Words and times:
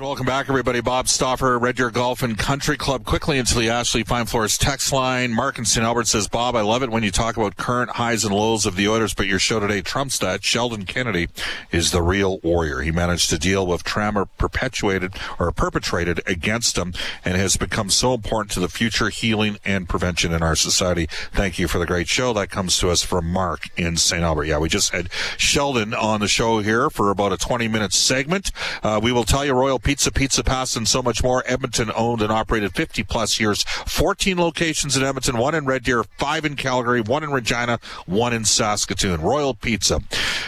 Welcome 0.00 0.26
back, 0.26 0.48
everybody. 0.48 0.80
Bob 0.80 1.06
Stauffer, 1.06 1.56
Red 1.56 1.76
Deer 1.76 1.88
Golf 1.88 2.24
and 2.24 2.36
Country 2.36 2.76
Club. 2.76 3.04
Quickly 3.04 3.38
into 3.38 3.56
the 3.56 3.70
Ashley 3.70 4.02
Fine 4.02 4.26
Floors 4.26 4.58
text 4.58 4.92
line. 4.92 5.32
Mark 5.32 5.56
in 5.56 5.64
St. 5.64 5.86
Albert 5.86 6.08
says, 6.08 6.26
Bob, 6.26 6.56
I 6.56 6.62
love 6.62 6.82
it 6.82 6.90
when 6.90 7.04
you 7.04 7.12
talk 7.12 7.36
about 7.36 7.56
current 7.56 7.92
highs 7.92 8.24
and 8.24 8.34
lows 8.34 8.66
of 8.66 8.74
the 8.74 8.88
Oilers, 8.88 9.14
but 9.14 9.28
your 9.28 9.38
show 9.38 9.60
today 9.60 9.82
trumps 9.82 10.18
that. 10.18 10.42
Sheldon 10.42 10.84
Kennedy 10.84 11.28
is 11.70 11.92
the 11.92 12.02
real 12.02 12.40
warrior. 12.40 12.80
He 12.80 12.90
managed 12.90 13.30
to 13.30 13.38
deal 13.38 13.68
with 13.68 13.84
trauma 13.84 14.26
perpetuated 14.26 15.14
or 15.38 15.52
perpetrated 15.52 16.20
against 16.26 16.76
him 16.76 16.92
and 17.24 17.36
has 17.36 17.56
become 17.56 17.88
so 17.88 18.14
important 18.14 18.50
to 18.54 18.60
the 18.60 18.68
future 18.68 19.10
healing 19.10 19.58
and 19.64 19.88
prevention 19.88 20.32
in 20.32 20.42
our 20.42 20.56
society. 20.56 21.06
Thank 21.30 21.60
you 21.60 21.68
for 21.68 21.78
the 21.78 21.86
great 21.86 22.08
show. 22.08 22.32
That 22.32 22.50
comes 22.50 22.78
to 22.78 22.90
us 22.90 23.04
from 23.04 23.30
Mark 23.30 23.68
in 23.76 23.96
St. 23.96 24.24
Albert. 24.24 24.46
Yeah, 24.46 24.58
we 24.58 24.68
just 24.68 24.92
had 24.92 25.08
Sheldon 25.36 25.94
on 25.94 26.18
the 26.18 26.26
show 26.26 26.58
here 26.58 26.90
for 26.90 27.10
about 27.10 27.32
a 27.32 27.36
20 27.36 27.68
minute 27.68 27.92
segment. 27.92 28.50
Uh, 28.82 28.98
we 29.00 29.12
will 29.12 29.22
tell 29.22 29.44
you 29.44 29.52
Royal 29.52 29.78
Pizza, 29.84 30.10
Pizza 30.10 30.42
Pass, 30.42 30.76
and 30.76 30.88
so 30.88 31.02
much 31.02 31.22
more. 31.22 31.44
Edmonton 31.46 31.92
owned 31.94 32.22
and 32.22 32.32
operated 32.32 32.74
50 32.74 33.04
plus 33.04 33.38
years. 33.38 33.62
14 33.86 34.38
locations 34.38 34.96
in 34.96 35.04
Edmonton, 35.04 35.36
one 35.36 35.54
in 35.54 35.66
Red 35.66 35.84
Deer, 35.84 36.02
five 36.18 36.44
in 36.44 36.56
Calgary, 36.56 37.02
one 37.02 37.22
in 37.22 37.30
Regina, 37.30 37.78
one 38.06 38.32
in 38.32 38.44
Saskatoon. 38.44 39.20
Royal 39.20 39.54
Pizza. 39.54 40.00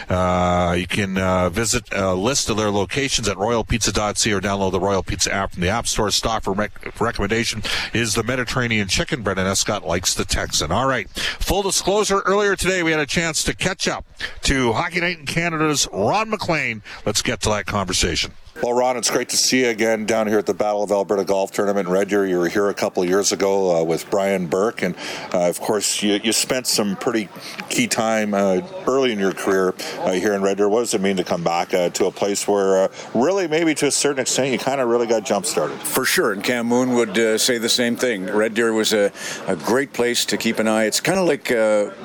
Uh, 0.09 0.75
you 0.79 0.87
can 0.87 1.19
uh, 1.19 1.51
visit 1.51 1.85
a 1.93 2.15
list 2.15 2.49
of 2.49 2.57
their 2.57 2.71
locations 2.71 3.29
at 3.29 3.37
royalpizza.ca 3.37 4.33
or 4.33 4.41
download 4.41 4.73
the 4.73 4.81
Royal 4.81 5.03
Pizza 5.03 5.33
app 5.33 5.53
from 5.53 5.61
the 5.61 5.69
App 5.69 5.87
Store. 5.87 6.11
Stock 6.11 6.43
for 6.43 6.53
rec- 6.53 7.01
recommendation 7.01 7.63
is 7.93 8.15
the 8.15 8.23
Mediterranean 8.23 8.89
chicken. 8.89 9.23
Brendan 9.23 9.47
Escott 9.47 9.87
likes 9.87 10.15
the 10.15 10.25
Texan. 10.25 10.73
All 10.73 10.89
right. 10.89 11.09
Full 11.11 11.63
disclosure, 11.63 12.21
earlier 12.25 12.57
today 12.57 12.83
we 12.83 12.91
had 12.91 13.01
a 13.01 13.07
chance 13.07 13.45
to 13.45 13.55
catch 13.55 13.87
up 13.87 14.07
to 14.43 14.73
Hockey 14.73 15.01
Night 15.01 15.19
in 15.19 15.27
Canada's 15.27 15.87
Ron 15.93 16.31
MacLean. 16.31 16.83
Let's 17.05 17.21
get 17.21 17.41
to 17.43 17.51
that 17.51 17.67
conversation. 17.67 18.33
Well, 18.63 18.73
Ron, 18.73 18.97
it's 18.97 19.11
great 19.11 19.29
to 19.29 19.37
see 19.37 19.61
you 19.61 19.69
again 19.69 20.07
down 20.07 20.29
here 20.29 20.39
at 20.39 20.47
the 20.47 20.55
Battle 20.55 20.83
of 20.83 20.91
Alberta 20.91 21.25
Golf 21.25 21.53
Tournament 21.53 21.89
in 21.89 21.93
Red 21.93 22.09
Deer. 22.09 22.25
You 22.25 22.39
were 22.39 22.49
here 22.49 22.71
a 22.71 22.75
couple 22.75 23.05
years 23.05 23.31
ago 23.31 23.77
uh, 23.77 23.85
with 23.85 24.09
Brian 24.09 24.47
Burke, 24.47 24.81
and 24.81 24.97
uh, 25.35 25.47
of 25.47 25.61
course, 25.61 26.03
you, 26.03 26.15
you, 26.25 26.33
spent 26.33 26.67
some 26.67 26.97
pretty 26.97 27.29
key 27.69 27.87
time 27.87 28.33
uh, 28.33 28.63
early 28.87 29.13
in 29.13 29.19
your 29.19 29.33
career 29.33 29.75
uh, 29.99 30.13
here 30.13 30.33
in 30.33 30.41
Red 30.41 30.57
Deer. 30.57 30.71
What 30.71 30.81
does 30.81 30.95
it 30.95 31.03
mean 31.03 31.19
to 31.19 31.25
come 31.25 31.45
back 31.45 31.75
uh, 31.75 31.91
to 31.91 32.07
a 32.07 32.11
place 32.11 32.49
where, 32.49 32.85
uh, 32.85 32.89
really, 33.15 33.47
maybe 33.47 33.75
to 33.75 33.89
a 33.89 33.91
certain 33.91 34.21
extent, 34.21 34.51
you 34.51 34.59
kind 34.59 34.81
of 34.81 34.89
really 34.89 35.07
got 35.07 35.27
jump 35.27 35.45
started? 35.45 35.79
For 35.81 36.07
sure, 36.07 36.33
and 36.33 36.43
Cam 36.43 36.67
Moon 36.67 36.95
would 36.95 37.39
say 37.39 37.59
the 37.59 37.69
same 37.69 37.95
thing. 37.95 38.25
Red 38.25 38.55
Deer 38.55 38.73
was 38.73 38.95
a, 38.95 39.13
a 39.47 39.57
great 39.57 39.93
place 39.93 40.25
to 40.25 40.39
keep 40.39 40.59
an 40.59 40.67
eye. 40.67 40.85
It's 40.85 41.01
kind 41.01 41.19
of 41.19 41.27
like 41.27 41.51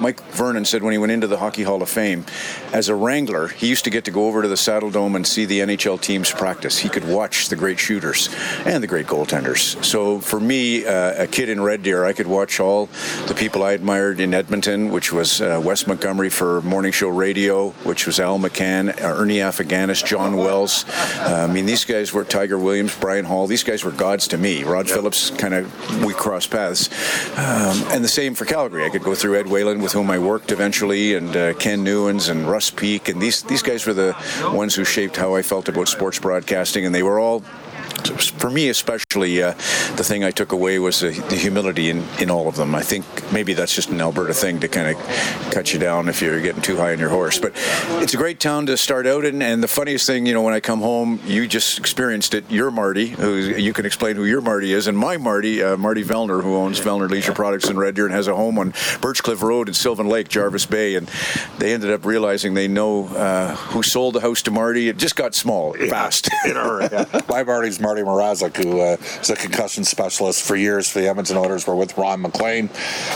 Mike 0.01 0.21
Vernon 0.31 0.65
said 0.65 0.83
when 0.83 0.91
he 0.91 0.97
went 0.97 1.13
into 1.13 1.27
the 1.27 1.37
Hockey 1.37 1.63
Hall 1.63 1.81
of 1.81 1.89
Fame. 1.89 2.25
As 2.73 2.89
a 2.89 2.95
wrangler, 2.95 3.47
he 3.47 3.69
used 3.69 3.85
to 3.85 3.89
get 3.89 4.03
to 4.03 4.11
go 4.11 4.27
over 4.27 4.41
to 4.41 4.49
the 4.49 4.55
Saddledome 4.55 5.15
and 5.15 5.25
see 5.25 5.45
the 5.45 5.61
NHL 5.61 6.01
teams 6.01 6.29
practice. 6.41 6.79
He 6.79 6.89
could 6.89 7.07
watch 7.07 7.49
the 7.49 7.55
great 7.55 7.77
shooters 7.77 8.27
and 8.65 8.81
the 8.81 8.87
great 8.87 9.05
goaltenders. 9.05 9.77
So 9.85 10.19
for 10.19 10.39
me, 10.39 10.83
uh, 10.83 11.25
a 11.25 11.27
kid 11.27 11.49
in 11.49 11.61
Red 11.61 11.83
Deer, 11.83 12.03
I 12.03 12.13
could 12.13 12.25
watch 12.25 12.59
all 12.59 12.89
the 13.27 13.35
people 13.35 13.61
I 13.61 13.73
admired 13.73 14.19
in 14.19 14.33
Edmonton, 14.33 14.89
which 14.89 15.13
was 15.13 15.39
uh, 15.39 15.61
Wes 15.63 15.85
Montgomery 15.85 16.31
for 16.31 16.61
Morning 16.63 16.91
Show 16.91 17.09
Radio, 17.09 17.69
which 17.83 18.07
was 18.07 18.19
Al 18.19 18.39
McCann, 18.39 18.89
uh, 18.89 19.19
Ernie 19.21 19.37
Afaganis, 19.37 20.03
John 20.03 20.35
Wells. 20.35 20.83
Uh, 21.19 21.45
I 21.47 21.53
mean, 21.53 21.67
these 21.67 21.85
guys 21.85 22.11
were 22.11 22.23
Tiger 22.23 22.57
Williams, 22.57 22.97
Brian 22.99 23.25
Hall. 23.25 23.45
These 23.45 23.63
guys 23.63 23.83
were 23.83 23.91
gods 23.91 24.27
to 24.29 24.39
me. 24.39 24.63
Rod 24.63 24.87
yep. 24.87 24.95
Phillips, 24.95 25.29
kind 25.29 25.53
of, 25.53 26.03
we 26.03 26.11
crossed 26.15 26.49
paths. 26.49 26.89
Um, 27.37 27.77
and 27.93 28.03
the 28.03 28.13
same 28.21 28.33
for 28.33 28.45
Calgary. 28.45 28.83
I 28.83 28.89
could 28.89 29.03
go 29.03 29.13
through 29.13 29.35
Ed 29.37 29.47
Whalen, 29.47 29.79
with 29.79 29.91
whom 29.91 30.09
I 30.09 30.17
worked 30.17 30.51
eventually, 30.51 31.13
and 31.13 31.35
uh, 31.35 31.53
Ken 31.53 31.85
Newans 31.85 32.31
and 32.31 32.49
Russ 32.49 32.71
Peake. 32.71 33.09
And 33.09 33.21
these, 33.21 33.43
these 33.43 33.61
guys 33.61 33.85
were 33.85 33.93
the 33.93 34.15
ones 34.51 34.73
who 34.73 34.83
shaped 34.83 35.17
how 35.17 35.35
I 35.35 35.43
felt 35.43 35.69
about 35.69 35.87
sports 35.87 36.17
broadcasting 36.17 36.30
broadcasting, 36.31 36.85
and 36.85 36.95
they 36.95 37.03
were 37.03 37.19
all 37.19 37.43
for 37.91 38.49
me 38.49 38.69
especially, 38.69 39.41
uh, 39.41 39.51
the 39.95 40.03
thing 40.03 40.23
I 40.23 40.31
took 40.31 40.51
away 40.51 40.79
was 40.79 40.99
the, 40.99 41.11
the, 41.29 41.35
humility 41.35 41.89
in, 41.89 42.03
in 42.19 42.29
all 42.29 42.47
of 42.47 42.55
them. 42.55 42.75
I 42.75 42.81
think 42.81 43.05
maybe 43.31 43.53
that's 43.53 43.73
just 43.73 43.89
an 43.89 44.01
Alberta 44.01 44.33
thing 44.33 44.59
to 44.59 44.67
kind 44.67 44.95
of 44.95 45.51
cut 45.51 45.73
you 45.73 45.79
down 45.79 46.07
if 46.07 46.21
you're 46.21 46.41
getting 46.41 46.61
too 46.61 46.77
high 46.77 46.93
on 46.93 46.99
your 46.99 47.09
horse. 47.09 47.39
But 47.39 47.53
it's 48.01 48.13
a 48.13 48.17
great 48.17 48.39
town 48.39 48.65
to 48.67 48.77
start 48.77 49.07
out 49.07 49.25
in. 49.25 49.41
And 49.41 49.61
the 49.61 49.67
funniest 49.67 50.07
thing, 50.07 50.25
you 50.25 50.33
know, 50.33 50.41
when 50.41 50.53
I 50.53 50.59
come 50.59 50.79
home, 50.79 51.19
you 51.25 51.47
just 51.47 51.77
experienced 51.77 52.33
it. 52.33 52.45
You're 52.49 52.71
Marty, 52.71 53.07
who 53.07 53.35
you 53.35 53.73
can 53.73 53.85
explain 53.85 54.15
who 54.15 54.25
your 54.25 54.41
Marty 54.41 54.73
is, 54.73 54.87
and 54.87 54.97
my 54.97 55.17
Marty, 55.17 55.61
uh, 55.61 55.77
Marty 55.77 56.03
Vellner, 56.03 56.41
who 56.41 56.55
owns 56.55 56.79
Vellner 56.79 57.09
Leisure 57.09 57.33
Products 57.33 57.69
in 57.69 57.77
Red 57.77 57.95
Deer 57.95 58.05
and 58.05 58.13
has 58.13 58.27
a 58.27 58.35
home 58.35 58.57
on 58.57 58.71
Birchcliff 58.71 59.41
Road 59.41 59.67
in 59.67 59.73
Sylvan 59.73 60.07
Lake, 60.07 60.29
Jarvis 60.29 60.65
Bay. 60.65 60.95
And 60.95 61.09
they 61.57 61.73
ended 61.73 61.91
up 61.91 62.05
realizing 62.05 62.53
they 62.53 62.67
know 62.67 63.07
uh, 63.07 63.55
who 63.55 63.83
sold 63.83 64.15
the 64.15 64.21
house 64.21 64.41
to 64.43 64.51
Marty. 64.51 64.87
It 64.87 64.97
just 64.97 65.15
got 65.15 65.35
small 65.35 65.73
fast. 65.73 66.29
yeah. 66.45 67.21
My 67.27 67.43
Marty's 67.43 67.79
Marty 67.81 68.01
Mrazek, 68.01 68.55
who 68.55 68.79
uh, 68.79 68.97
is 69.21 69.29
a 69.29 69.35
concussion 69.35 69.83
specialist 69.83 70.43
for 70.43 70.55
years 70.55 70.89
for 70.89 70.99
the 70.99 71.07
Edmonton 71.07 71.37
Oilers. 71.37 71.67
We're 71.67 71.75
with 71.75 71.97
Ron 71.97 72.21
MacLean. 72.21 72.69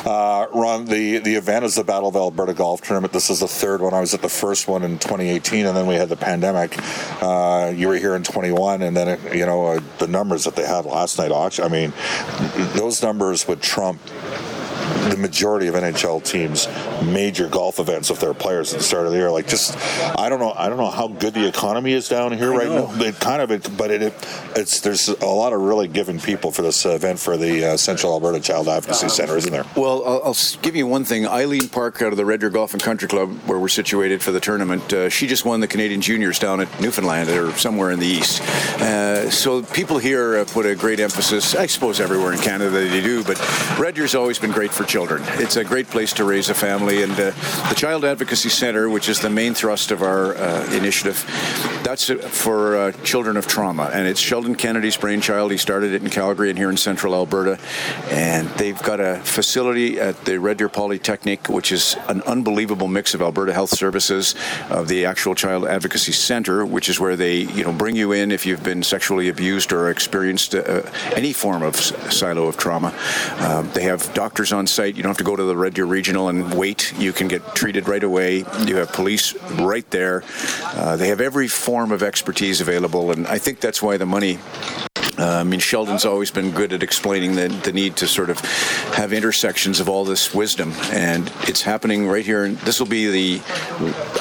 Uh, 0.06 0.48
Ron, 0.54 0.86
the, 0.86 1.20
the 1.20 1.36
event 1.36 1.66
is 1.66 1.76
the 1.76 1.84
Battle 1.84 2.10
of 2.10 2.16
Alberta 2.16 2.54
Golf 2.54 2.82
Tournament. 2.82 3.14
This 3.14 3.30
is 3.30 3.40
the 3.40 3.48
third 3.48 3.82
one. 3.82 3.94
I 3.94 4.00
was 4.02 4.14
at 4.14 4.22
the 4.22 4.30
first 4.30 4.68
one 4.68 4.84
in 4.84 4.98
2018, 5.00 5.66
and 5.66 5.78
then 5.78 5.88
we 5.88 5.96
had 5.96 6.10
the 6.10 6.18
pandemic. 6.18 6.76
Uh, 7.22 7.72
you 7.76 7.88
were 7.88 7.98
here 7.98 8.16
in 8.16 8.24
21, 8.24 8.82
and 8.82 8.96
then, 8.96 9.08
it, 9.08 9.36
you 9.36 9.46
know, 9.46 9.66
uh, 9.66 9.80
the 10.00 10.08
numbers 10.08 10.44
that 10.44 10.56
they 10.56 10.66
had 10.66 10.86
last 10.86 11.18
night, 11.18 11.32
auction, 11.32 11.64
I 11.64 11.70
mean, 11.70 11.94
those 12.76 13.02
numbers 13.02 13.48
would 13.48 13.62
trump 13.62 14.02
the 15.10 15.18
majority 15.18 15.68
of 15.68 15.76
NHL 15.76 16.24
teams 16.24 16.68
major 17.06 17.48
golf 17.48 17.80
events 17.80 18.10
with 18.10 18.20
their 18.20 18.34
players 18.34 18.74
at 18.74 18.80
the 18.80 18.84
start 18.86 19.06
of 19.06 19.12
the 19.12 19.18
year. 19.18 19.32
Like 19.32 19.48
just, 19.48 19.78
I 20.18 20.30
don't 20.30 20.40
know, 20.40 20.54
I 20.56 20.70
don't 20.70 20.78
know 20.78 20.90
how 20.90 21.08
good 21.08 21.34
the 21.34 21.48
economy 21.48 21.94
is 21.94 22.08
down 22.10 22.32
here 22.32 22.54
I 22.54 22.58
right 22.58 22.68
know. 22.68 22.92
now. 22.92 23.04
It 23.04 23.20
kind 23.20 23.42
of, 23.42 23.52
it, 23.52 23.78
but 23.78 23.92
it, 23.92 24.14
it's 24.56 24.80
there's 24.82 25.08
a 25.08 25.26
lot 25.26 25.54
of 25.54 25.62
really 25.62 25.88
giving 25.88 26.20
people 26.20 26.52
for 26.52 26.62
this 26.62 26.86
event 26.86 27.20
for 27.20 27.38
the 27.38 27.66
uh, 27.66 27.78
Central 27.78 28.14
Alberta 28.14 28.40
Child 28.40 28.68
Advocacy 28.68 29.06
uh, 29.06 29.10
Center, 29.10 29.38
isn't 29.38 29.52
there? 29.52 29.66
Well, 29.76 30.04
I'll, 30.06 30.22
I'll, 30.26 30.36
give 30.62 30.76
you 30.76 30.88
one 30.88 31.06
thing. 31.06 31.28
Eileen 31.28 31.70
Park 31.70 32.02
out 32.02 32.12
of 32.12 32.18
the 32.18 32.26
Red 32.26 32.40
Deer 32.40 32.50
Golf 32.50 32.74
and 32.74 32.82
Country 32.82 33.08
Club, 33.08 33.30
where 33.46 33.60
we're 33.60 33.68
situated 33.68 34.22
for 34.22 34.32
the 34.32 34.40
tournament, 34.40 34.92
uh, 34.94 35.10
she 35.10 35.28
just 35.28 35.46
won 35.46 35.60
the 35.60 35.68
Canadian 35.68 36.02
Juniors 36.02 36.40
down 36.40 36.60
at 36.62 36.82
Newfoundland 36.82 37.30
or 37.30 37.52
somewhere 37.54 37.92
in 37.92 38.00
the 38.00 38.08
east. 38.08 38.42
Uh, 38.82 39.30
so 39.30 39.64
people 39.64 39.98
here 39.98 40.44
put 40.46 40.66
a 40.66 40.76
great 40.76 41.00
emphasis. 41.00 41.56
I 41.56 41.66
suppose 41.66 42.00
everywhere 42.00 42.34
in 42.34 42.40
Canada 42.40 42.70
they 42.70 43.02
do, 43.02 43.24
but 43.24 43.40
Red 43.80 43.96
Deer's 43.96 44.16
always 44.16 44.40
been 44.40 44.52
great 44.52 44.72
for 44.72 44.84
children. 44.96 45.22
It's 45.44 45.58
a 45.58 45.64
great 45.66 45.88
place 45.88 46.14
to 46.14 46.24
raise 46.24 46.48
a 46.48 46.54
family, 46.54 47.04
and 47.04 47.12
uh, 47.12 47.32
the 47.68 47.76
Child 47.76 48.06
Advocacy 48.06 48.48
Center, 48.48 48.90
which 48.90 49.10
is 49.10 49.20
the 49.20 49.30
main 49.30 49.54
thrust 49.54 49.92
of 49.92 50.02
our 50.02 50.38
uh, 50.38 50.72
initiative, 50.72 51.22
that's 51.84 52.10
for 52.10 52.78
uh, 52.78 52.92
children 53.04 53.36
of 53.36 53.46
trauma, 53.46 53.92
and 53.94 54.08
it's 54.08 54.22
Sheldon 54.22 54.56
Kennedy's 54.56 54.96
brainchild. 54.96 55.52
He 55.52 55.58
started 55.58 55.92
it 55.92 56.02
in 56.02 56.10
Calgary 56.10 56.50
and 56.50 56.58
here 56.58 56.70
in 56.70 56.78
Central 56.78 57.14
Alberta, 57.14 57.60
and 58.10 58.48
they've 58.52 58.82
got 58.84 59.02
a 59.02 59.18
facility 59.18 60.00
at 60.00 60.24
the 60.24 60.40
Red 60.40 60.60
Deer 60.60 60.70
Polytechnic, 60.70 61.50
which 61.50 61.74
is 61.74 61.98
an 62.08 62.22
unbelievable 62.22 62.88
mix 62.88 63.14
of 63.14 63.22
Alberta 63.22 63.52
Health 63.52 63.72
Services, 63.72 64.34
of 64.70 64.88
the 64.88 65.04
actual 65.04 65.36
Child 65.36 65.66
Advocacy 65.66 66.14
Center, 66.14 66.66
which 66.66 66.88
is 66.88 67.02
where 67.02 67.18
they 67.18 67.40
you 67.40 67.66
know 67.66 67.74
bring 67.74 67.98
you 67.98 68.14
in 68.14 68.32
if 68.32 68.46
you've 68.46 68.64
been 68.64 68.82
sexually 68.82 69.28
abused 69.28 69.74
or 69.74 69.90
experienced 69.90 70.56
uh, 70.56 70.84
any 71.14 71.34
form 71.34 71.64
of 71.64 71.76
silo 71.76 72.48
of 72.48 72.56
trauma. 72.56 72.98
Um, 73.40 73.70
they 73.74 73.84
have 73.84 74.14
doctors 74.14 74.54
on 74.54 74.68
site. 74.68 74.85
You 74.88 75.04
don't 75.04 75.10
have 75.10 75.18
to 75.18 75.24
go 75.24 75.36
to 75.36 75.44
the 75.44 75.56
Red 75.56 75.74
Deer 75.74 75.86
Regional 75.86 76.30
and 76.30 76.54
wait. 76.54 76.94
You 76.98 77.14
can 77.14 77.28
get 77.28 77.56
treated 77.56 77.88
right 77.88 78.04
away. 78.04 78.46
You 78.66 78.78
have 78.78 78.92
police 78.92 79.34
right 79.54 79.90
there. 79.92 80.24
Uh, 80.64 80.96
they 80.96 81.08
have 81.08 81.22
every 81.22 81.48
form 81.48 81.92
of 81.92 82.04
expertise 82.04 82.62
available, 82.62 83.12
and 83.12 83.28
I 83.28 83.38
think 83.38 83.60
that's 83.60 83.82
why 83.82 83.98
the 83.98 84.06
money 84.06 84.40
uh, 85.18 85.38
I 85.40 85.44
mean, 85.44 85.60
Sheldon's 85.60 86.06
always 86.06 86.32
been 86.32 86.52
good 86.52 86.74
at 86.74 86.84
explaining 86.84 87.36
the, 87.36 87.48
the 87.48 87.72
need 87.72 87.96
to 87.98 88.08
sort 88.08 88.30
of 88.30 88.40
have 88.96 89.14
intersections 89.14 89.80
of 89.80 89.88
all 89.88 90.04
this 90.04 90.34
wisdom, 90.34 90.74
and 90.92 91.32
it's 91.44 91.62
happening 91.62 92.08
right 92.08 92.26
here. 92.26 92.50
This 92.50 92.80
will 92.80 92.88
be 92.88 93.38
the 93.40 93.42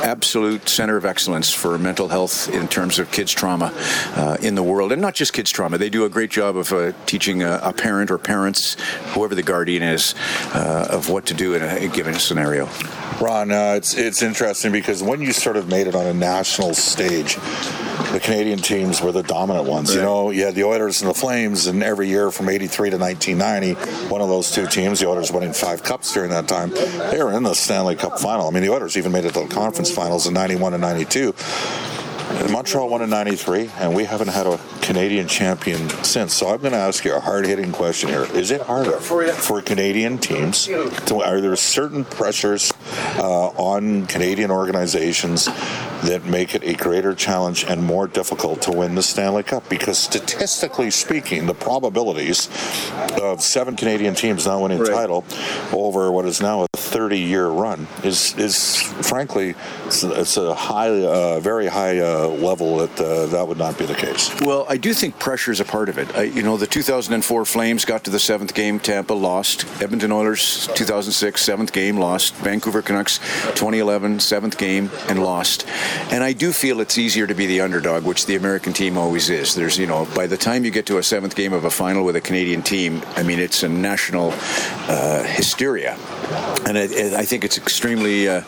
absolute 0.03 0.69
center 0.69 0.97
of 0.97 1.05
excellence 1.05 1.53
for 1.53 1.79
mental 1.79 2.09
health 2.09 2.49
in 2.49 2.69
terms 2.69 2.99
of 2.99 3.11
kids' 3.11 3.33
trauma 3.33 3.73
uh, 4.15 4.37
in 4.41 4.55
the 4.55 4.63
world, 4.63 4.93
and 4.93 5.03
not 5.03 5.15
just 5.15 5.33
kids' 5.33 5.51
trauma. 5.51 5.79
They 5.79 5.91
do 5.91 6.05
a 6.05 6.09
great 6.09 6.31
job 6.31 6.57
of 6.57 6.73
uh, 6.73 6.93
teaching 7.07 7.43
a, 7.43 7.61
a, 7.63 7.73
parent 7.73 8.11
or 8.11 8.19
parents, 8.19 8.77
whoever 9.13 9.35
the 9.35 9.43
guardian 9.43 9.83
is, 9.83 10.15
uh, 10.55 10.89
of 10.91 11.11
what 11.11 11.27
to 11.27 11.35
do 11.35 11.55
in 11.55 11.63
a, 11.63 11.87
a 11.87 11.89
given 11.89 12.15
scenario. 12.15 12.69
Ron, 13.21 13.51
uh, 13.51 13.75
it's 13.77 13.95
it's 13.95 14.23
interesting 14.23 14.73
because 14.73 15.03
when 15.03 15.21
you 15.21 15.33
sort 15.33 15.57
of 15.57 15.69
made 15.69 15.87
it 15.87 15.95
on 15.95 16.07
a 16.07 16.15
national 16.15 16.75
stage, 16.75 17.37
the 18.13 18.21
Canadian 18.21 18.59
teams 18.59 19.01
were 19.01 19.13
the 19.13 19.23
dominant 19.23 19.67
ones. 19.67 19.91
Right. 19.91 20.01
You 20.01 20.03
know, 20.03 20.31
you 20.31 20.45
had 20.45 20.55
the 20.55 20.65
Oilers 20.65 21.03
and 21.03 21.11
the 21.11 21.15
Flames, 21.15 21.67
and 21.67 21.83
every 21.83 22.09
year 22.09 22.31
from 22.31 22.49
'83 22.49 22.91
to 22.91 22.99
1990, 22.99 24.09
one 24.09 24.21
of 24.21 24.29
those 24.29 24.51
two 24.51 24.67
teams, 24.67 25.01
the 25.01 25.09
Oilers 25.09 25.33
winning 25.33 25.53
five 25.53 25.83
cups 25.83 26.13
during 26.13 26.31
that 26.31 26.49
time, 26.49 26.71
they 26.71 27.23
were 27.23 27.33
in 27.33 27.43
the 27.43 27.55
Stanley 27.55 27.97
Cup 27.97 28.19
final. 28.19 28.49
I 28.49 28.51
mean, 28.51 28.63
the 28.63 28.73
Oilers 28.73 28.97
even 28.97 29.13
made 29.13 29.25
it 29.25 29.35
to 29.35 29.41
the 29.41 29.49
conference 29.49 29.91
finals 29.91 30.27
in 30.27 30.35
'91 30.35 30.75
and 30.75 30.83
'92 30.83 31.35
Montreal 32.51 32.89
won 32.89 33.03
in 33.03 33.11
'93, 33.11 33.71
and 33.79 33.95
we 33.95 34.05
haven't 34.05 34.29
had 34.29 34.47
a 34.47 34.59
Canadian 34.81 35.29
champion 35.29 35.89
since. 36.03 36.35
So 36.35 36.49
I'm 36.49 36.59
going 36.59 36.73
to 36.73 36.79
ask 36.79 37.05
you 37.05 37.15
a 37.15 37.21
hard-hitting 37.21 37.73
question 37.73 38.09
here: 38.09 38.25
Is 38.35 38.51
it 38.51 38.61
harder 38.63 38.99
for 38.99 39.63
Canadian 39.63 40.19
teams? 40.19 40.67
To, 40.67 41.23
are 41.23 41.41
there 41.41 41.57
certain 41.57 42.05
pressures 42.05 42.73
uh, 43.17 43.49
on 43.49 44.07
Canadian 44.07 44.51
organizations 44.51 45.49
that 46.05 46.25
make 46.25 46.55
it 46.55 46.63
a 46.65 46.75
greater 46.75 47.15
challenge 47.15 47.65
and 47.65 47.83
more 47.83 48.07
difficult 48.07 48.63
to 48.63 48.73
win 48.73 48.95
the 48.95 49.03
Stanley 49.03 49.43
Cup? 49.43 49.69
Because 49.69 49.99
statistically 49.99 50.91
speaking, 50.91 51.47
the 51.47 51.55
probabilities 51.55 52.49
of 53.21 53.43
seven 53.43 53.77
Canadian 53.77 54.15
teams 54.15 54.47
now 54.47 54.63
winning 54.63 54.79
right. 54.79 54.91
title 54.91 55.25
over 55.73 56.11
what 56.13 56.25
is 56.25 56.41
now 56.41 56.63
a 56.63 56.67
30-year 56.95 57.49
run 57.49 57.87
is 58.03 58.35
is 58.39 58.83
frankly 59.07 59.55
it's, 59.87 60.05
it's 60.05 60.37
a 60.37 60.55
high, 60.55 60.91
uh, 60.91 61.41
very 61.41 61.67
high 61.67 61.99
uh, 61.99 62.29
level 62.29 62.79
that 62.79 63.01
uh, 63.01 63.27
that 63.27 63.47
would 63.47 63.59
not 63.59 63.79
be 63.79 63.87
the 63.87 63.95
case. 63.95 64.31
Well, 64.41 64.67
I 64.69 64.77
do 64.77 64.95
think 64.95 65.19
pressure 65.19 65.51
is 65.51 65.61
a 65.61 65.65
part 65.65 65.89
of 65.89 65.99
it. 65.99 66.15
I, 66.15 66.23
you 66.25 66.43
know, 66.43 66.57
the 66.57 66.67
2004 66.67 67.45
Flames 67.45 67.85
got 67.85 68.05
to 68.05 68.11
the 68.11 68.19
seventh 68.19 68.55
game, 68.55 68.79
Tampa 68.79 69.15
lost. 69.15 69.67
Edmonton 69.83 70.13
Oilers 70.13 70.69
2006 70.75 71.41
seventh 71.41 71.73
game 71.73 71.97
lost. 71.97 72.35
Vancouver 72.37 72.83
Canucks 72.83 73.19
2011 73.55 74.21
seventh 74.21 74.59
game 74.59 74.91
and 75.09 75.23
lost. 75.23 75.67
And 76.11 76.23
I 76.23 76.33
do 76.33 76.53
feel 76.53 76.81
it's 76.81 76.99
easier 76.99 77.27
to 77.27 77.35
be 77.35 77.47
the 77.47 77.61
underdog, 77.61 78.05
which 78.05 78.27
the 78.27 78.37
American 78.37 78.73
team 78.73 78.97
always 78.97 79.31
is. 79.31 79.55
There's, 79.55 79.79
you 79.79 79.87
know, 79.87 80.07
by 80.15 80.27
the 80.27 80.37
time 80.37 80.65
you 80.65 80.71
get 80.71 80.87
to 80.87 80.99
a 80.99 81.03
seventh 81.03 81.35
game 81.35 81.53
of 81.53 81.65
a 81.65 81.71
final 81.71 82.05
with 82.05 82.17
a 82.17 82.21
Canadian 82.21 82.63
team, 82.63 83.03
I 83.17 83.23
mean, 83.23 83.39
it's 83.39 83.63
a 83.63 83.69
national 83.69 84.33
uh, 84.89 85.23
hysteria 85.25 85.97
and 86.67 86.79
I 86.79 87.25
think 87.25 87.45
it's 87.45 87.59
extremely, 87.59 88.29
uh, 88.29 88.43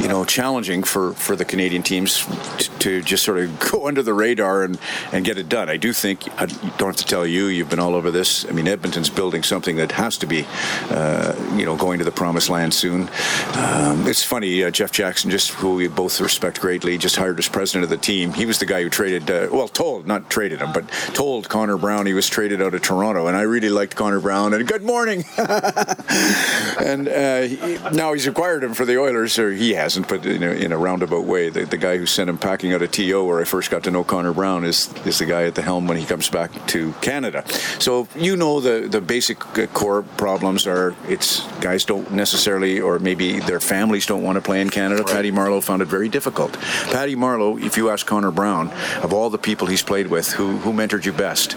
you 0.00 0.08
know, 0.08 0.24
challenging 0.24 0.82
for, 0.82 1.12
for 1.14 1.34
the 1.34 1.44
Canadian 1.44 1.82
teams 1.82 2.24
to, 2.58 2.78
to, 2.78 3.02
just 3.02 3.24
sort 3.24 3.38
of 3.38 3.58
go 3.72 3.88
under 3.88 4.02
the 4.02 4.14
radar 4.14 4.62
and, 4.62 4.78
and 5.12 5.24
get 5.24 5.36
it 5.36 5.48
done. 5.48 5.68
I 5.68 5.76
do 5.76 5.92
think 5.92 6.28
I 6.40 6.46
don't 6.46 6.88
have 6.88 6.96
to 6.96 7.04
tell 7.04 7.26
you, 7.26 7.46
you've 7.46 7.68
been 7.68 7.80
all 7.80 7.94
over 7.94 8.10
this. 8.10 8.46
I 8.46 8.52
mean, 8.52 8.68
Edmonton's 8.68 9.10
building 9.10 9.42
something 9.42 9.76
that 9.76 9.92
has 9.92 10.16
to 10.18 10.26
be, 10.26 10.46
uh, 10.90 11.34
you 11.56 11.66
know, 11.66 11.76
going 11.76 11.98
to 11.98 12.04
the 12.04 12.12
promised 12.12 12.48
land 12.48 12.72
soon. 12.72 13.08
Um, 13.54 14.06
it's 14.06 14.22
funny, 14.22 14.62
uh, 14.62 14.70
Jeff 14.70 14.92
Jackson, 14.92 15.30
just 15.30 15.50
who 15.50 15.74
we 15.74 15.88
both 15.88 16.20
respect 16.20 16.60
greatly, 16.60 16.85
just 16.96 17.16
hired 17.16 17.38
as 17.38 17.48
president 17.48 17.84
of 17.84 17.90
the 17.90 17.96
team. 17.96 18.32
He 18.32 18.46
was 18.46 18.58
the 18.58 18.66
guy 18.66 18.82
who 18.82 18.90
traded, 18.90 19.30
uh, 19.30 19.48
well, 19.50 19.68
told 19.68 20.06
not 20.06 20.30
traded 20.30 20.60
him, 20.60 20.72
but 20.72 20.88
told 21.14 21.48
Connor 21.48 21.76
Brown 21.76 22.06
he 22.06 22.14
was 22.14 22.28
traded 22.28 22.62
out 22.62 22.74
of 22.74 22.82
Toronto, 22.82 23.26
and 23.26 23.36
I 23.36 23.42
really 23.42 23.68
liked 23.68 23.96
Connor 23.96 24.20
Brown. 24.20 24.54
And 24.54 24.66
good 24.66 24.82
morning, 24.82 25.24
and 25.38 27.08
uh, 27.08 27.40
he, 27.42 27.78
now 27.92 28.12
he's 28.12 28.26
acquired 28.26 28.62
him 28.62 28.74
for 28.74 28.84
the 28.84 28.98
Oilers, 28.98 29.38
or 29.38 29.52
he 29.52 29.74
hasn't, 29.74 30.08
but 30.08 30.24
in 30.24 30.42
a, 30.42 30.50
in 30.50 30.72
a 30.72 30.78
roundabout 30.78 31.24
way. 31.24 31.48
The, 31.48 31.64
the, 31.64 31.76
guy 31.76 31.98
who 31.98 32.06
sent 32.06 32.30
him 32.30 32.38
packing 32.38 32.72
out 32.72 32.82
of 32.82 32.90
TO, 32.90 33.24
where 33.24 33.40
I 33.40 33.44
first 33.44 33.70
got 33.70 33.84
to 33.84 33.90
know 33.90 34.04
Connor 34.04 34.32
Brown, 34.32 34.64
is 34.64 34.92
is 35.04 35.18
the 35.18 35.26
guy 35.26 35.44
at 35.44 35.54
the 35.54 35.62
helm 35.62 35.86
when 35.86 35.96
he 35.96 36.06
comes 36.06 36.28
back 36.28 36.50
to 36.68 36.92
Canada. 37.00 37.44
So 37.78 38.08
you 38.16 38.36
know 38.36 38.60
the 38.60 38.88
the 38.88 39.00
basic 39.00 39.58
uh, 39.58 39.66
core 39.68 40.02
problems 40.02 40.66
are 40.66 40.94
it's 41.08 41.40
guys 41.60 41.84
don't 41.84 42.10
necessarily, 42.12 42.80
or 42.80 42.98
maybe 42.98 43.40
their 43.40 43.60
families 43.60 44.06
don't 44.06 44.22
want 44.22 44.36
to 44.36 44.42
play 44.42 44.60
in 44.60 44.70
Canada. 44.70 45.02
Right. 45.02 45.14
Patty 45.14 45.32
Marleau 45.32 45.62
found 45.62 45.82
it 45.82 45.88
very 45.88 46.08
difficult. 46.08 46.56
Patty 46.90 47.16
Marleau, 47.16 47.62
if 47.62 47.76
you 47.76 47.90
ask 47.90 48.06
Connor 48.06 48.30
Brown, 48.30 48.70
of 49.02 49.12
all 49.12 49.30
the 49.30 49.38
people 49.38 49.66
he's 49.66 49.82
played 49.82 50.06
with, 50.06 50.32
who 50.32 50.56
who 50.58 50.72
mentored 50.72 51.04
you 51.04 51.12
best, 51.12 51.56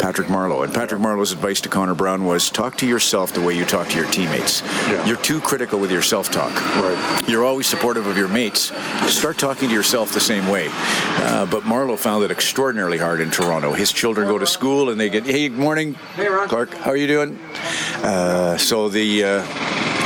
Patrick 0.00 0.28
Marleau. 0.28 0.64
And 0.64 0.72
Patrick 0.72 1.00
Marleau's 1.00 1.32
advice 1.32 1.60
to 1.62 1.68
Connor 1.68 1.94
Brown 1.94 2.24
was 2.24 2.50
talk 2.50 2.76
to 2.78 2.86
yourself 2.86 3.32
the 3.32 3.40
way 3.40 3.56
you 3.56 3.64
talk 3.64 3.88
to 3.88 3.96
your 3.96 4.10
teammates. 4.10 4.62
Yeah. 4.62 5.06
You're 5.06 5.16
too 5.16 5.40
critical 5.40 5.78
with 5.78 5.90
your 5.90 6.02
self-talk. 6.02 6.54
Right. 6.76 7.22
You're 7.28 7.44
always 7.44 7.66
supportive 7.66 8.06
of 8.06 8.16
your 8.16 8.28
mates. 8.28 8.72
Start 9.06 9.38
talking 9.38 9.68
to 9.68 9.74
yourself 9.74 10.12
the 10.12 10.20
same 10.20 10.48
way. 10.48 10.68
Uh, 10.70 11.46
but 11.46 11.62
Marleau 11.64 11.98
found 11.98 12.24
it 12.24 12.30
extraordinarily 12.30 12.98
hard 12.98 13.20
in 13.20 13.30
Toronto. 13.30 13.72
His 13.72 13.92
children 13.92 14.26
go 14.26 14.38
to 14.38 14.46
school 14.46 14.90
and 14.90 15.00
they 15.00 15.10
get, 15.10 15.24
hey, 15.24 15.48
morning, 15.48 15.94
hey, 16.16 16.28
Ron. 16.28 16.48
Clark, 16.48 16.74
how 16.74 16.90
are 16.90 16.96
you 16.96 17.06
doing? 17.06 17.38
Uh, 18.02 18.56
so 18.56 18.88
the 18.88 19.24
uh, 19.24 19.42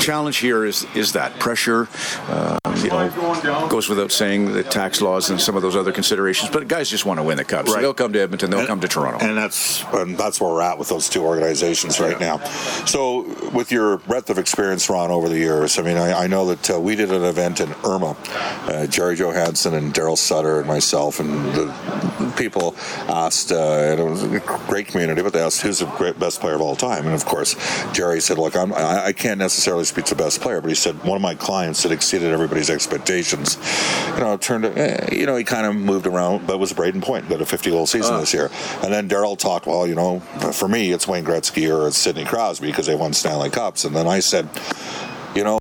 challenge 0.05 0.37
here 0.39 0.65
is 0.65 0.87
is 0.95 1.13
that 1.13 1.39
pressure. 1.39 1.89
Uh, 2.29 2.59
you 2.83 2.91
know, 2.91 3.69
goes 3.69 3.89
without 3.89 4.13
saying 4.13 4.53
the 4.53 4.63
tax 4.63 5.01
laws 5.01 5.31
and 5.31 5.41
some 5.41 5.57
of 5.57 5.63
those 5.63 5.77
other 5.77 5.93
considerations. 5.93 6.51
But 6.51 6.69
guys 6.69 6.91
just 6.91 7.07
want 7.07 7.19
to 7.19 7.23
win 7.23 7.39
the 7.39 7.45
cup, 7.45 7.67
so 7.67 7.75
right. 7.75 7.81
they'll 7.81 7.95
come 7.95 8.13
to 8.13 8.21
Edmonton, 8.21 8.51
they'll 8.51 8.61
and, 8.61 8.69
come 8.69 8.81
to 8.81 8.89
Toronto, 8.89 9.25
and 9.25 9.37
that's 9.37 9.83
and 9.95 10.19
that's 10.19 10.41
where 10.41 10.51
we're 10.51 10.63
at 10.63 10.79
with 10.79 10.89
those 10.89 11.09
two 11.09 11.23
organizations 11.23 11.99
right 12.01 12.21
yeah. 12.21 12.37
now. 12.37 12.45
So, 12.85 13.23
with 13.51 13.73
your 13.73 13.99
breadth 13.99 14.29
of 14.29 14.39
experience, 14.39 14.91
Ron, 14.91 15.11
over 15.11 15.29
the 15.29 15.39
years, 15.39 15.79
I 15.79 15.83
mean, 15.83 15.97
I, 15.97 16.25
I 16.25 16.27
know 16.27 16.47
that 16.47 16.71
uh, 16.71 16.81
we 16.81 16.97
did 16.97 17.11
an 17.11 17.25
event 17.25 17.61
in 17.61 17.73
Irma, 17.85 18.17
uh, 18.67 18.87
Gerry 18.87 19.17
Johannson 19.17 19.75
and 19.75 19.95
Daryl 19.95 20.19
Sutter 20.19 20.59
and 20.59 20.69
myself, 20.69 21.21
and 21.21 21.33
the 21.55 21.67
people 22.33 22.75
asked, 23.09 23.53
uh, 23.53 23.57
and 23.57 24.01
it 24.01 24.05
was 24.05 24.23
a 24.23 24.41
great 24.69 24.87
community, 24.87 25.23
but 25.23 25.33
they 25.33 25.41
asked 25.41 25.63
who's 25.63 25.79
the 25.79 25.87
great 25.87 26.19
best 26.19 26.41
player 26.41 26.55
of 26.55 26.61
all 26.61 26.77
time, 26.77 27.05
and 27.07 27.15
of 27.15 27.25
course, 27.25 27.57
Jerry 27.93 28.21
said, 28.21 28.39
"Look, 28.39 28.57
I'm, 28.57 28.73
I, 28.73 29.07
I 29.07 29.13
can't 29.13 29.39
necessarily 29.39 29.85
speak 29.85 30.07
to 30.07 30.15
the 30.15 30.23
best 30.23 30.41
player, 30.41 30.61
but 30.61 30.69
he 30.69 30.75
said 30.75 31.03
one 31.05 31.17
of 31.17 31.23
my 31.23 31.35
clients 31.35 31.83
that 31.83 31.93
exceeded 31.93 32.33
everybody's 32.33 32.71
expectations. 32.71 33.59
You 34.15 34.21
know, 34.21 34.37
turned, 34.37 34.65
eh, 34.65 35.09
you 35.13 35.27
know, 35.27 35.37
he 35.37 35.45
kind 35.45 35.67
of 35.67 35.75
moved 35.75 36.07
around, 36.07 36.47
but 36.47 36.59
was 36.59 36.73
Brayden 36.73 37.03
Point, 37.03 37.29
got 37.29 37.41
a 37.41 37.47
50 37.47 37.71
goal 37.71 37.87
season 37.87 38.15
uh. 38.15 38.21
this 38.21 38.35
year. 38.35 38.51
And 38.83 38.93
then 38.93 39.09
Daryl 39.09 39.39
talked, 39.39 39.67
well, 39.67 39.87
you 39.87 39.95
know, 39.95 40.21
for 40.53 40.69
me, 40.69 40.93
it's 40.93 41.07
Wayne 41.07 41.25
Gretzky 41.25 41.75
or 41.75 41.89
it's 41.89 41.99
Sidney 41.99 42.25
Crosby 42.25 42.69
because 42.69 42.87
they 42.87 42.95
won 42.95 43.13
Stanley 43.13 43.51
Cups. 43.51 43.85
And 43.85 43.95
then 43.95 44.07
I 44.07 44.21
said, 44.21 44.49
you 45.35 45.45
know, 45.45 45.59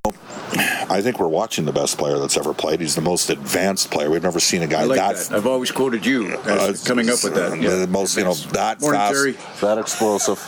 I 0.94 1.02
think 1.02 1.20
we're 1.20 1.28
watching 1.28 1.66
the 1.66 1.72
best 1.72 1.98
player 1.98 2.20
that's 2.20 2.38
ever 2.38 2.54
played. 2.54 2.80
He's 2.80 2.94
the 2.94 3.02
most 3.02 3.32
advanced 3.32 3.90
player. 3.90 4.12
We've 4.12 4.22
never 4.22 4.40
seen 4.40 4.62
a 4.62 4.68
guy 4.68 4.84
like 4.84 5.00
that, 5.00 5.16
that. 5.16 5.36
I've 5.36 5.48
always 5.48 5.72
quoted 5.72 6.06
you 6.06 6.38
as 6.46 6.84
uh, 6.84 6.88
coming 6.88 7.10
up 7.10 7.24
with 7.24 7.34
that. 7.34 7.60
Yeah. 7.60 7.78
The 7.78 7.88
most, 7.88 8.16
you 8.16 8.24
know, 8.24 8.34
that 8.34 8.80
Morning, 8.80 9.00
fast, 9.00 9.14
Jerry. 9.14 9.38
that 9.62 9.80
explosive. 9.80 10.40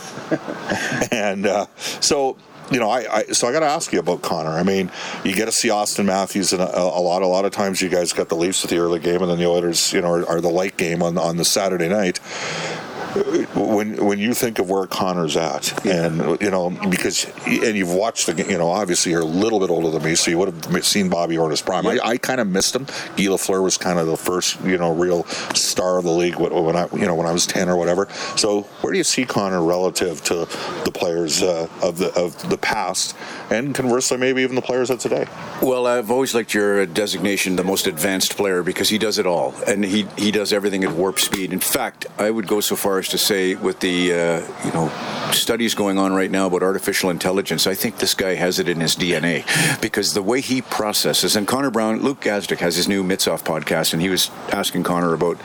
and 1.12 1.46
uh, 1.46 1.66
so 1.76 2.36
you 2.70 2.80
know, 2.80 2.90
I, 2.90 3.18
I 3.18 3.22
so 3.26 3.48
I 3.48 3.52
got 3.52 3.60
to 3.60 3.66
ask 3.66 3.92
you 3.92 4.00
about 4.00 4.22
Connor. 4.22 4.50
I 4.50 4.62
mean, 4.62 4.90
you 5.24 5.34
get 5.34 5.46
to 5.46 5.52
see 5.52 5.68
Auston 5.68 6.06
Matthews 6.06 6.52
in 6.52 6.60
a, 6.60 6.64
a, 6.64 7.00
lot. 7.00 7.22
A 7.22 7.26
lot 7.26 7.44
of 7.44 7.52
times, 7.52 7.80
you 7.80 7.88
guys 7.88 8.12
got 8.12 8.28
the 8.28 8.34
Leafs 8.34 8.62
with 8.62 8.70
the 8.70 8.78
early 8.78 8.98
game, 8.98 9.22
and 9.22 9.30
then 9.30 9.38
the 9.38 9.46
Oilers, 9.46 9.92
you 9.92 10.00
know, 10.00 10.10
are, 10.10 10.26
are 10.28 10.40
the 10.40 10.50
late 10.50 10.76
game 10.76 11.02
on 11.02 11.16
on 11.16 11.36
the 11.36 11.44
Saturday 11.44 11.88
night 11.88 12.18
when 13.54 14.04
when 14.04 14.18
you 14.18 14.34
think 14.34 14.58
of 14.58 14.68
where 14.68 14.86
Connor's 14.86 15.36
at, 15.36 15.84
and 15.86 16.40
you 16.40 16.50
know 16.50 16.70
because 16.90 17.26
and 17.46 17.76
you've 17.76 17.92
watched 17.92 18.26
the 18.26 18.34
you 18.42 18.58
know 18.58 18.68
obviously 18.68 19.12
you're 19.12 19.22
a 19.22 19.24
little 19.24 19.60
bit 19.60 19.70
older 19.70 19.90
than 19.90 20.02
me, 20.02 20.14
so 20.14 20.30
you 20.30 20.38
would 20.38 20.52
have 20.66 20.84
seen 20.84 21.08
Bobby 21.08 21.38
Orr 21.38 21.46
in 21.46 21.50
his 21.50 21.62
prime. 21.62 21.84
Yeah. 21.84 21.98
I, 22.02 22.10
I 22.10 22.16
kind 22.18 22.40
of 22.40 22.48
missed 22.48 22.74
him. 22.74 22.84
Guy 22.84 23.24
Lafleur 23.24 23.62
was 23.62 23.76
kind 23.76 23.98
of 23.98 24.06
the 24.06 24.16
first 24.16 24.60
you 24.62 24.78
know 24.78 24.94
real 24.94 25.24
star 25.54 25.98
of 25.98 26.04
the 26.04 26.12
league 26.12 26.36
when 26.36 26.76
I 26.76 26.88
you 26.92 27.06
know 27.06 27.14
when 27.14 27.26
I 27.26 27.32
was 27.32 27.46
ten 27.46 27.68
or 27.68 27.76
whatever. 27.76 28.08
So 28.36 28.62
where 28.80 28.92
do 28.92 28.98
you 28.98 29.04
see 29.04 29.24
Connor 29.24 29.62
relative 29.62 30.22
to 30.24 30.46
the 30.84 30.90
players 30.92 31.42
uh, 31.42 31.68
of 31.82 31.98
the 31.98 32.12
of 32.14 32.48
the 32.50 32.58
past, 32.58 33.16
and 33.50 33.74
conversely 33.74 34.18
maybe 34.18 34.42
even 34.42 34.56
the 34.56 34.62
players 34.62 34.90
of 34.90 34.98
today? 34.98 35.26
Well, 35.62 35.86
I've 35.86 36.10
always 36.10 36.34
liked 36.34 36.54
your 36.54 36.84
designation, 36.86 37.56
the 37.56 37.64
most 37.64 37.86
advanced 37.86 38.36
player, 38.36 38.62
because 38.62 38.88
he 38.88 38.98
does 38.98 39.18
it 39.18 39.26
all, 39.26 39.54
and 39.66 39.84
he 39.84 40.06
he 40.16 40.30
does 40.30 40.52
everything 40.52 40.84
at 40.84 40.92
warp 40.92 41.18
speed. 41.18 41.52
In 41.52 41.60
fact, 41.60 42.06
I 42.18 42.30
would 42.30 42.46
go 42.46 42.60
so 42.60 42.76
far 42.76 42.98
as 42.98 43.05
to 43.08 43.18
say 43.18 43.54
with 43.54 43.80
the 43.80 44.12
uh, 44.12 44.64
you 44.64 44.72
know 44.72 44.88
studies 45.32 45.74
going 45.74 45.98
on 45.98 46.12
right 46.12 46.30
now 46.30 46.46
about 46.46 46.62
artificial 46.62 47.10
intelligence. 47.10 47.66
I 47.66 47.74
think 47.74 47.98
this 47.98 48.14
guy 48.14 48.34
has 48.34 48.58
it 48.58 48.68
in 48.68 48.80
his 48.80 48.96
DNA 48.96 49.44
because 49.80 50.14
the 50.14 50.22
way 50.22 50.40
he 50.40 50.62
processes. 50.62 51.36
And 51.36 51.46
Connor 51.46 51.70
Brown, 51.70 52.02
Luke 52.02 52.20
Gazdic 52.20 52.58
has 52.58 52.76
his 52.76 52.88
new 52.88 53.02
Mitsoff 53.02 53.42
podcast, 53.42 53.92
and 53.92 54.02
he 54.02 54.08
was 54.08 54.30
asking 54.52 54.82
Connor 54.82 55.14
about 55.14 55.38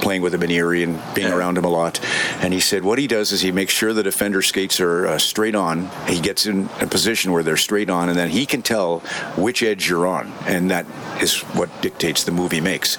playing 0.00 0.22
with 0.22 0.34
him 0.34 0.42
in 0.42 0.50
Erie 0.50 0.82
and 0.82 1.00
being 1.14 1.28
yeah. 1.28 1.36
around 1.36 1.58
him 1.58 1.64
a 1.64 1.68
lot. 1.68 2.00
And 2.40 2.52
he 2.52 2.60
said 2.60 2.84
what 2.84 2.98
he 2.98 3.06
does 3.06 3.32
is 3.32 3.40
he 3.40 3.52
makes 3.52 3.72
sure 3.72 3.92
the 3.92 4.02
defender 4.02 4.42
skates 4.42 4.80
are 4.80 5.06
uh, 5.06 5.18
straight 5.18 5.54
on. 5.54 5.90
He 6.06 6.20
gets 6.20 6.46
in 6.46 6.68
a 6.80 6.86
position 6.86 7.32
where 7.32 7.42
they're 7.42 7.56
straight 7.56 7.90
on, 7.90 8.08
and 8.08 8.18
then 8.18 8.30
he 8.30 8.46
can 8.46 8.62
tell 8.62 9.00
which 9.36 9.62
edge 9.62 9.88
you're 9.88 10.06
on, 10.06 10.32
and 10.46 10.70
that 10.70 10.86
is 11.20 11.40
what 11.54 11.70
dictates 11.82 12.24
the 12.24 12.32
move 12.32 12.52
he 12.52 12.60
makes. 12.60 12.96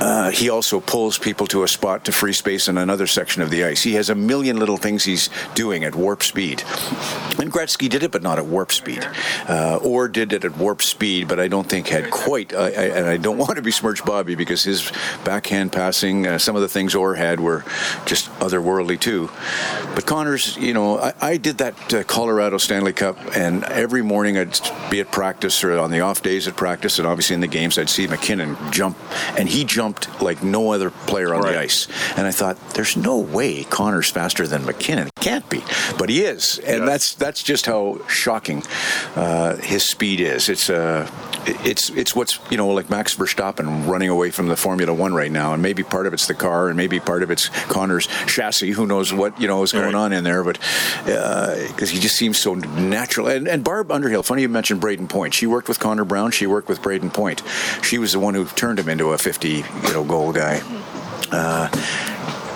Uh, 0.00 0.30
he 0.30 0.48
also 0.48 0.80
pulls 0.80 1.18
people 1.18 1.46
to 1.48 1.62
a 1.62 1.68
spot 1.68 2.04
to 2.04 2.12
free 2.12 2.32
space 2.32 2.68
in 2.68 2.78
another 2.78 3.06
section 3.06 3.42
of 3.42 3.50
the 3.50 3.55
ice. 3.64 3.82
He 3.82 3.94
has 3.94 4.10
a 4.10 4.14
million 4.14 4.58
little 4.58 4.76
things 4.76 5.04
he's 5.04 5.30
doing 5.54 5.84
at 5.84 5.94
warp 5.94 6.22
speed. 6.22 6.62
And 7.38 7.52
Gretzky 7.52 7.88
did 7.88 8.02
it, 8.02 8.10
but 8.10 8.22
not 8.22 8.38
at 8.38 8.46
warp 8.46 8.72
speed. 8.72 9.06
Uh, 9.48 9.78
or 9.82 10.08
did 10.08 10.32
it 10.32 10.44
at 10.44 10.56
warp 10.56 10.82
speed, 10.82 11.28
but 11.28 11.38
I 11.38 11.48
don't 11.48 11.68
think 11.68 11.88
had 11.88 12.10
quite. 12.10 12.54
I, 12.54 12.66
I, 12.66 12.68
and 12.68 13.06
I 13.06 13.16
don't 13.16 13.38
want 13.46 13.56
to 13.56 13.62
besmirch 13.62 14.04
Bobby 14.04 14.34
because 14.34 14.64
his 14.64 14.90
backhand 15.24 15.72
passing, 15.72 16.26
uh, 16.26 16.38
some 16.38 16.56
of 16.56 16.62
the 16.62 16.68
things 16.68 16.94
Orr 16.94 17.14
had 17.14 17.40
were 17.40 17.64
just 18.04 18.30
otherworldly 18.40 18.98
too. 18.98 19.30
But 19.94 20.06
Connor's, 20.06 20.56
you 20.56 20.74
know, 20.74 20.98
I, 20.98 21.12
I 21.20 21.36
did 21.36 21.58
that 21.58 21.94
uh, 21.94 22.02
Colorado 22.04 22.58
Stanley 22.58 22.92
Cup, 22.92 23.18
and 23.36 23.64
every 23.64 24.02
morning 24.02 24.38
I'd 24.38 24.58
be 24.90 25.00
at 25.00 25.10
practice 25.12 25.62
or 25.62 25.78
on 25.78 25.90
the 25.90 26.00
off 26.00 26.22
days 26.22 26.48
at 26.48 26.56
practice, 26.56 26.98
and 26.98 27.06
obviously 27.06 27.34
in 27.34 27.40
the 27.40 27.46
games 27.46 27.78
I'd 27.78 27.88
see 27.88 28.06
MacKinnon 28.06 28.56
jump, 28.70 28.96
and 29.38 29.48
he 29.48 29.64
jumped 29.64 30.20
like 30.20 30.42
no 30.42 30.72
other 30.72 30.90
player 30.90 31.34
on 31.34 31.42
right. 31.42 31.52
the 31.52 31.60
ice. 31.60 31.88
And 32.16 32.26
I 32.26 32.30
thought, 32.30 32.56
there's 32.70 32.96
no 32.96 33.18
way 33.18 33.45
Connor's 33.70 34.10
faster 34.10 34.46
than 34.46 34.64
MacKinnon. 34.64 35.10
Can't 35.20 35.48
be, 35.48 35.62
but 35.98 36.08
he 36.08 36.22
is, 36.22 36.58
and 36.58 36.78
yes. 36.78 36.86
that's 36.86 37.14
that's 37.14 37.42
just 37.42 37.66
how 37.66 38.00
shocking 38.08 38.62
uh, 39.16 39.56
his 39.56 39.84
speed 39.84 40.20
is. 40.20 40.48
It's 40.48 40.68
a 40.68 41.10
it's 41.46 41.90
it's 41.90 42.14
what's 42.14 42.38
you 42.50 42.56
know 42.56 42.68
like 42.68 42.90
Max 42.90 43.14
Verstappen 43.14 43.88
running 43.88 44.08
away 44.08 44.30
from 44.30 44.48
the 44.48 44.56
Formula 44.56 44.92
One 44.92 45.14
right 45.14 45.30
now, 45.30 45.52
and 45.52 45.62
maybe 45.62 45.82
part 45.82 46.06
of 46.06 46.12
it's 46.12 46.26
the 46.26 46.34
car, 46.34 46.68
and 46.68 46.76
maybe 46.76 47.00
part 47.00 47.22
of 47.22 47.30
it's 47.30 47.48
Connor's 47.68 48.06
chassis. 48.26 48.70
Who 48.70 48.86
knows 48.86 49.12
what 49.12 49.40
you 49.40 49.48
know 49.48 49.62
is 49.62 49.72
going 49.72 49.86
right. 49.86 49.94
on 49.94 50.12
in 50.12 50.24
there? 50.24 50.44
But 50.44 50.58
because 51.04 51.90
uh, 51.90 51.92
he 51.92 51.98
just 51.98 52.16
seems 52.16 52.38
so 52.38 52.54
natural. 52.54 53.28
And, 53.28 53.48
and 53.48 53.64
Barb 53.64 53.90
Underhill, 53.90 54.22
funny 54.22 54.42
you 54.42 54.48
mentioned 54.48 54.80
Brayden 54.80 55.08
Point. 55.08 55.34
She 55.34 55.46
worked 55.46 55.68
with 55.68 55.80
Connor 55.80 56.04
Brown. 56.04 56.30
She 56.30 56.46
worked 56.46 56.68
with 56.68 56.82
Brayden 56.82 57.12
Point. 57.12 57.42
She 57.82 57.98
was 57.98 58.12
the 58.12 58.20
one 58.20 58.34
who 58.34 58.44
turned 58.44 58.78
him 58.78 58.88
into 58.88 59.10
a 59.10 59.18
50 59.18 59.48
you 59.48 59.64
know 59.92 60.04
goal 60.04 60.32
guy. 60.32 60.62
Uh, 61.32 61.68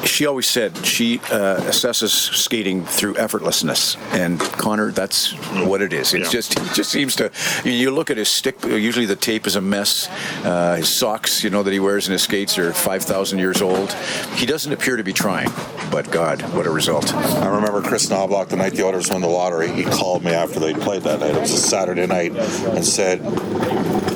she 0.04 0.26
always 0.26 0.46
said 0.46 0.76
she 0.84 1.18
uh, 1.30 1.60
assesses 1.62 2.10
skating 2.10 2.84
through 2.84 3.14
effortlessness, 3.14 3.96
and 4.12 4.40
Connor, 4.40 4.90
that's 4.90 5.32
what 5.66 5.82
it 5.82 5.92
is. 5.92 6.14
It 6.14 6.22
yeah. 6.22 6.28
just 6.28 6.58
it 6.58 6.74
just 6.74 6.90
seems 6.90 7.16
to. 7.16 7.30
You 7.64 7.90
look 7.90 8.10
at 8.10 8.16
his 8.16 8.30
stick. 8.30 8.64
Usually 8.64 9.06
the 9.06 9.16
tape 9.16 9.46
is 9.46 9.56
a 9.56 9.60
mess. 9.60 10.08
Uh, 10.44 10.76
his 10.76 10.94
socks, 10.94 11.44
you 11.44 11.50
know, 11.50 11.62
that 11.62 11.72
he 11.72 11.80
wears 11.80 12.06
in 12.06 12.12
his 12.12 12.22
skates 12.22 12.58
are 12.58 12.72
five 12.72 13.02
thousand 13.02 13.38
years 13.38 13.60
old. 13.60 13.92
He 14.34 14.46
doesn't 14.46 14.72
appear 14.72 14.96
to 14.96 15.04
be 15.04 15.12
trying, 15.12 15.50
but 15.90 16.10
God, 16.10 16.40
what 16.54 16.66
a 16.66 16.70
result! 16.70 17.12
I 17.14 17.48
remember 17.48 17.82
Kris 17.82 18.08
Knoblauch 18.08 18.48
the 18.48 18.56
night 18.56 18.72
the 18.74 18.84
Oilers 18.84 19.10
won 19.10 19.20
the 19.20 19.28
lottery. 19.28 19.68
He 19.68 19.84
called 19.84 20.24
me 20.24 20.32
after 20.32 20.60
they 20.60 20.72
played 20.74 21.02
that 21.02 21.20
night. 21.20 21.34
It 21.34 21.40
was 21.40 21.52
a 21.52 21.58
Saturday 21.58 22.06
night, 22.06 22.32
and 22.32 22.84
said, 22.84 23.20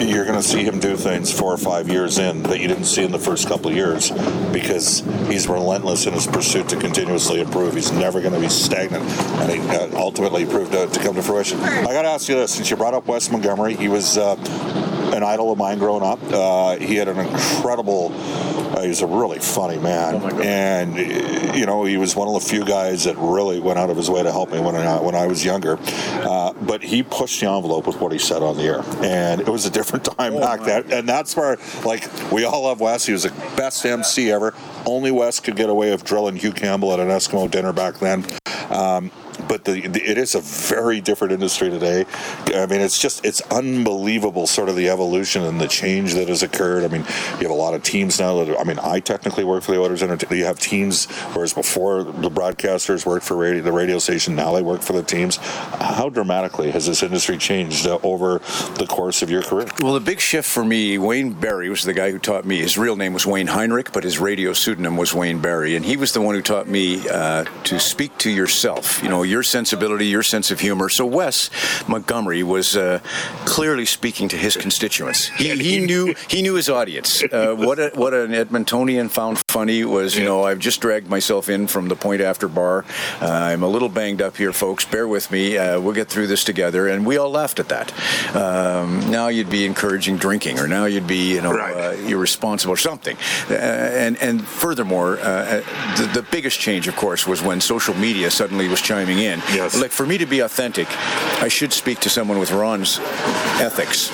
"You're 0.00 0.24
going 0.24 0.40
to 0.40 0.42
see 0.42 0.64
him 0.64 0.80
do 0.80 0.96
things 0.96 1.32
four 1.32 1.52
or 1.52 1.58
five 1.58 1.88
years 1.88 2.18
in 2.18 2.42
that 2.44 2.60
you 2.60 2.68
didn't 2.68 2.86
see 2.86 3.04
in 3.04 3.12
the 3.12 3.18
first 3.18 3.48
couple 3.48 3.70
of 3.70 3.76
years 3.76 4.10
because 4.50 5.00
he's 5.28 5.46
relentless." 5.46 5.73
Relentless 5.74 6.06
in 6.06 6.12
his 6.12 6.26
pursuit 6.28 6.68
to 6.68 6.76
continuously 6.76 7.40
improve. 7.40 7.74
He's 7.74 7.90
never 7.90 8.20
going 8.20 8.32
to 8.32 8.38
be 8.38 8.48
stagnant, 8.48 9.04
and 9.40 9.50
he 9.50 9.58
uh, 9.70 9.90
ultimately 9.98 10.46
proved 10.46 10.70
to, 10.70 10.86
to, 10.86 11.00
come 11.00 11.16
to 11.16 11.22
fruition. 11.22 11.58
I 11.60 11.86
got 11.86 12.02
to 12.02 12.08
ask 12.08 12.28
you 12.28 12.36
this: 12.36 12.54
since 12.54 12.70
you 12.70 12.76
brought 12.76 12.94
up 12.94 13.08
Wes 13.08 13.28
Montgomery, 13.28 13.74
he 13.74 13.88
was 13.88 14.16
uh, 14.16 14.36
an 15.14 15.24
idol 15.24 15.50
of 15.50 15.58
mine 15.58 15.78
growing 15.78 16.04
up. 16.04 16.20
Uh, 16.30 16.76
he 16.76 16.94
had 16.94 17.08
an 17.08 17.18
incredible. 17.18 18.12
He 18.84 18.88
was 18.88 19.02
a 19.02 19.06
really 19.06 19.38
funny 19.38 19.78
man, 19.78 20.14
oh 20.14 20.40
and 20.40 20.96
you 21.56 21.66
know 21.66 21.84
he 21.84 21.96
was 21.96 22.14
one 22.14 22.28
of 22.28 22.34
the 22.34 22.48
few 22.48 22.64
guys 22.64 23.04
that 23.04 23.16
really 23.16 23.60
went 23.60 23.78
out 23.78 23.90
of 23.90 23.96
his 23.96 24.10
way 24.10 24.22
to 24.22 24.30
help 24.30 24.52
me 24.52 24.60
when 24.60 24.76
I 24.76 25.00
when 25.00 25.14
I 25.14 25.26
was 25.26 25.44
younger. 25.44 25.78
Uh, 25.80 26.52
but 26.62 26.82
he 26.82 27.02
pushed 27.02 27.40
the 27.40 27.50
envelope 27.50 27.86
with 27.86 28.00
what 28.00 28.12
he 28.12 28.18
said 28.18 28.42
on 28.42 28.56
the 28.56 28.62
air, 28.62 28.82
and 29.02 29.40
it 29.40 29.48
was 29.48 29.66
a 29.66 29.70
different 29.70 30.04
time 30.18 30.34
oh 30.34 30.40
back 30.40 30.62
then. 30.62 30.90
And 30.92 31.08
that's 31.08 31.36
where, 31.36 31.58
like, 31.84 32.08
we 32.30 32.44
all 32.44 32.62
love 32.62 32.80
Wes. 32.80 33.06
He 33.06 33.12
was 33.12 33.24
the 33.24 33.30
best 33.56 33.84
MC 33.84 34.30
ever. 34.30 34.54
Only 34.86 35.10
Wes 35.10 35.40
could 35.40 35.56
get 35.56 35.68
away 35.68 35.90
with 35.90 36.04
drilling 36.04 36.36
Hugh 36.36 36.52
Campbell 36.52 36.92
at 36.92 37.00
an 37.00 37.08
Eskimo 37.08 37.50
dinner 37.50 37.72
back 37.72 37.98
then. 37.98 38.24
Um, 38.70 39.10
but 39.48 39.64
the, 39.64 39.86
the, 39.86 40.02
it 40.02 40.18
is 40.18 40.34
a 40.34 40.40
very 40.40 41.00
different 41.00 41.32
industry 41.32 41.70
today. 41.70 42.04
I 42.54 42.66
mean, 42.66 42.80
it's 42.80 42.98
just 42.98 43.24
it's 43.24 43.40
unbelievable, 43.50 44.46
sort 44.46 44.68
of 44.68 44.76
the 44.76 44.88
evolution 44.88 45.42
and 45.42 45.60
the 45.60 45.68
change 45.68 46.14
that 46.14 46.28
has 46.28 46.42
occurred. 46.42 46.84
I 46.84 46.88
mean, 46.88 47.04
you 47.38 47.42
have 47.42 47.50
a 47.50 47.54
lot 47.54 47.74
of 47.74 47.82
teams 47.82 48.18
now. 48.18 48.44
That 48.44 48.58
I 48.58 48.64
mean, 48.64 48.78
I 48.78 49.00
technically 49.00 49.44
work 49.44 49.62
for 49.62 49.72
the 49.72 49.80
Oilers. 49.80 50.02
You 50.02 50.44
have 50.44 50.58
teams, 50.58 51.06
whereas 51.32 51.52
before 51.52 52.04
the 52.04 52.30
broadcasters 52.30 53.06
worked 53.06 53.26
for 53.26 53.36
radio, 53.36 53.62
the 53.62 53.72
radio 53.72 53.98
station. 53.98 54.34
Now 54.34 54.52
they 54.52 54.62
work 54.62 54.82
for 54.82 54.92
the 54.92 55.02
teams. 55.02 55.36
How 55.36 56.08
dramatically 56.08 56.70
has 56.70 56.86
this 56.86 57.02
industry 57.02 57.38
changed 57.38 57.86
uh, 57.86 57.98
over 58.02 58.38
the 58.78 58.86
course 58.88 59.22
of 59.22 59.30
your 59.30 59.42
career? 59.42 59.66
Well, 59.80 59.94
the 59.94 60.00
big 60.00 60.20
shift 60.20 60.48
for 60.48 60.64
me, 60.64 60.98
Wayne 60.98 61.32
Barry 61.32 61.68
was 61.68 61.82
the 61.82 61.92
guy 61.92 62.10
who 62.10 62.18
taught 62.18 62.44
me. 62.44 62.58
His 62.58 62.78
real 62.78 62.96
name 62.96 63.12
was 63.12 63.26
Wayne 63.26 63.48
Heinrich, 63.48 63.92
but 63.92 64.04
his 64.04 64.18
radio 64.18 64.52
pseudonym 64.52 64.96
was 64.96 65.14
Wayne 65.14 65.40
Barry, 65.40 65.76
and 65.76 65.84
he 65.84 65.96
was 65.96 66.12
the 66.12 66.20
one 66.20 66.34
who 66.34 66.42
taught 66.42 66.68
me 66.68 67.08
uh, 67.08 67.44
to 67.64 67.78
speak 67.78 68.16
to 68.18 68.30
yourself. 68.30 69.02
You 69.02 69.08
know, 69.08 69.22
your 69.24 69.42
sensibility, 69.42 70.06
your 70.06 70.22
sense 70.22 70.50
of 70.50 70.60
humor. 70.60 70.88
So 70.88 71.06
Wes 71.06 71.50
Montgomery 71.88 72.42
was 72.42 72.76
uh, 72.76 73.00
clearly 73.44 73.86
speaking 73.86 74.28
to 74.28 74.36
his 74.36 74.56
constituents. 74.56 75.28
He, 75.28 75.50
he 75.56 75.80
knew 75.84 76.14
he 76.28 76.42
knew 76.42 76.54
his 76.54 76.68
audience. 76.68 77.22
Uh, 77.22 77.54
what 77.56 77.78
a, 77.78 77.90
what 77.94 78.14
an 78.14 78.32
Edmontonian 78.32 79.10
found 79.10 79.42
funny 79.48 79.84
was, 79.84 80.16
you 80.16 80.24
know, 80.24 80.44
I've 80.44 80.58
just 80.58 80.80
dragged 80.80 81.08
myself 81.08 81.48
in 81.48 81.66
from 81.66 81.88
the 81.88 81.96
point 81.96 82.20
after 82.20 82.48
bar. 82.48 82.84
Uh, 83.20 83.26
I'm 83.26 83.62
a 83.62 83.68
little 83.68 83.88
banged 83.88 84.22
up 84.22 84.36
here, 84.36 84.52
folks. 84.52 84.84
Bear 84.84 85.08
with 85.08 85.30
me. 85.30 85.56
Uh, 85.58 85.80
we'll 85.80 85.94
get 85.94 86.08
through 86.08 86.26
this 86.26 86.44
together, 86.44 86.88
and 86.88 87.06
we 87.06 87.16
all 87.16 87.30
laughed 87.30 87.60
at 87.60 87.68
that. 87.68 87.92
Um, 88.34 89.10
now 89.10 89.28
you'd 89.28 89.50
be 89.50 89.64
encouraging 89.64 90.16
drinking, 90.16 90.58
or 90.58 90.66
now 90.66 90.84
you'd 90.84 91.06
be, 91.06 91.34
you 91.34 91.40
know, 91.40 91.52
right. 91.52 91.74
Uh, 91.74 91.92
irresponsible 92.06 92.74
or 92.74 92.76
something. 92.76 93.16
Uh, 93.50 93.54
and 93.54 94.16
and 94.18 94.46
furthermore, 94.46 95.16
the, 95.16 96.10
the 96.14 96.26
biggest 96.30 96.60
change, 96.60 96.88
of 96.88 96.96
course, 96.96 97.26
was 97.26 97.42
when 97.42 97.60
social 97.60 97.94
media 97.94 98.30
suddenly 98.30 98.68
was 98.68 98.80
chiming 98.80 99.13
in. 99.18 99.40
Yes. 99.52 99.80
Like 99.80 99.90
for 99.90 100.06
me 100.06 100.18
to 100.18 100.26
be 100.26 100.40
authentic, 100.40 100.88
I 101.40 101.48
should 101.48 101.72
speak 101.72 102.00
to 102.00 102.10
someone 102.10 102.38
with 102.38 102.52
Ron's 102.52 102.98
ethics. 103.60 104.10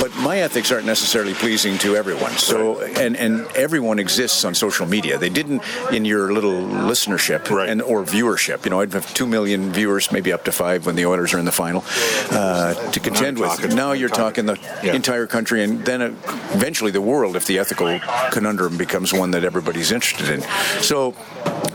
But 0.00 0.14
my 0.16 0.38
ethics 0.38 0.72
aren't 0.72 0.86
necessarily 0.86 1.34
pleasing 1.34 1.78
to 1.78 1.96
everyone. 1.96 2.32
So 2.32 2.80
right. 2.80 2.98
and 2.98 3.16
and 3.16 3.46
everyone 3.54 3.98
exists 3.98 4.44
on 4.44 4.54
social 4.54 4.86
media. 4.86 5.18
They 5.18 5.28
didn't 5.28 5.62
in 5.92 6.04
your 6.04 6.32
little 6.32 6.60
listenership 6.62 7.48
right. 7.50 7.68
and 7.68 7.80
or 7.80 8.02
viewership. 8.02 8.64
You 8.64 8.70
know, 8.70 8.80
I'd 8.80 8.92
have 8.92 9.12
two 9.14 9.26
million 9.26 9.72
viewers, 9.72 10.10
maybe 10.10 10.32
up 10.32 10.44
to 10.44 10.52
five 10.52 10.86
when 10.86 10.96
the 10.96 11.06
Oilers 11.06 11.34
are 11.34 11.38
in 11.38 11.44
the 11.44 11.52
final 11.52 11.84
uh, 12.30 12.74
to 12.90 13.00
contend 13.00 13.38
with. 13.38 13.74
Now 13.74 13.92
you're 13.92 14.08
talking 14.08 14.46
the 14.46 14.58
yeah. 14.82 14.94
entire 14.94 15.26
country, 15.26 15.62
and 15.62 15.84
then 15.84 16.02
eventually 16.02 16.90
the 16.90 17.00
world 17.00 17.36
if 17.36 17.46
the 17.46 17.58
ethical 17.58 18.00
conundrum 18.32 18.76
becomes 18.76 19.12
one 19.12 19.30
that 19.32 19.44
everybody's 19.44 19.92
interested 19.92 20.28
in. 20.30 20.42
So 20.82 21.14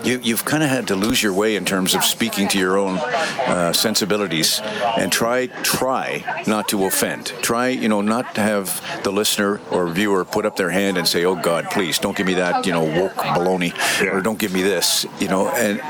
you, 0.08 0.20
you've 0.24 0.46
kind 0.46 0.64
of 0.64 0.70
had 0.70 0.88
to 0.88 0.96
lose 0.96 1.22
your 1.22 1.34
way 1.34 1.56
in 1.56 1.66
terms 1.66 1.94
of 1.94 2.04
speaking 2.04 2.48
to 2.50 2.58
your 2.58 2.78
own 2.78 2.98
uh, 2.98 3.74
sensibilities 3.74 4.62
and 4.98 5.12
try 5.12 5.48
try 5.64 6.44
not 6.48 6.70
to 6.70 6.86
offend. 6.86 7.28
Try 7.42 7.70
you 7.70 7.90
know 7.90 8.02
not 8.02 8.36
to 8.36 8.42
have 8.42 8.82
the 9.04 9.12
listener 9.12 9.60
or 9.72 9.88
viewer 9.88 10.24
put 10.26 10.46
up 10.46 10.56
their 10.56 10.70
hand 10.70 10.98
and 10.98 11.08
say, 11.08 11.26
"Oh 11.26 11.36
God, 11.36 11.66
please 11.72 12.00
don't 12.00 12.16
give 12.16 12.28
me 12.28 12.36
that 12.36 12.66
you 12.66 12.72
know 12.72 12.84
woke 12.84 13.16
baloney," 13.16 13.74
yeah. 14.02 14.12
or 14.12 14.22
"Don't 14.22 14.40
give 14.40 14.54
me 14.54 14.62
this," 14.62 15.06
you 15.20 15.28
know. 15.28 15.50
And 15.50 15.82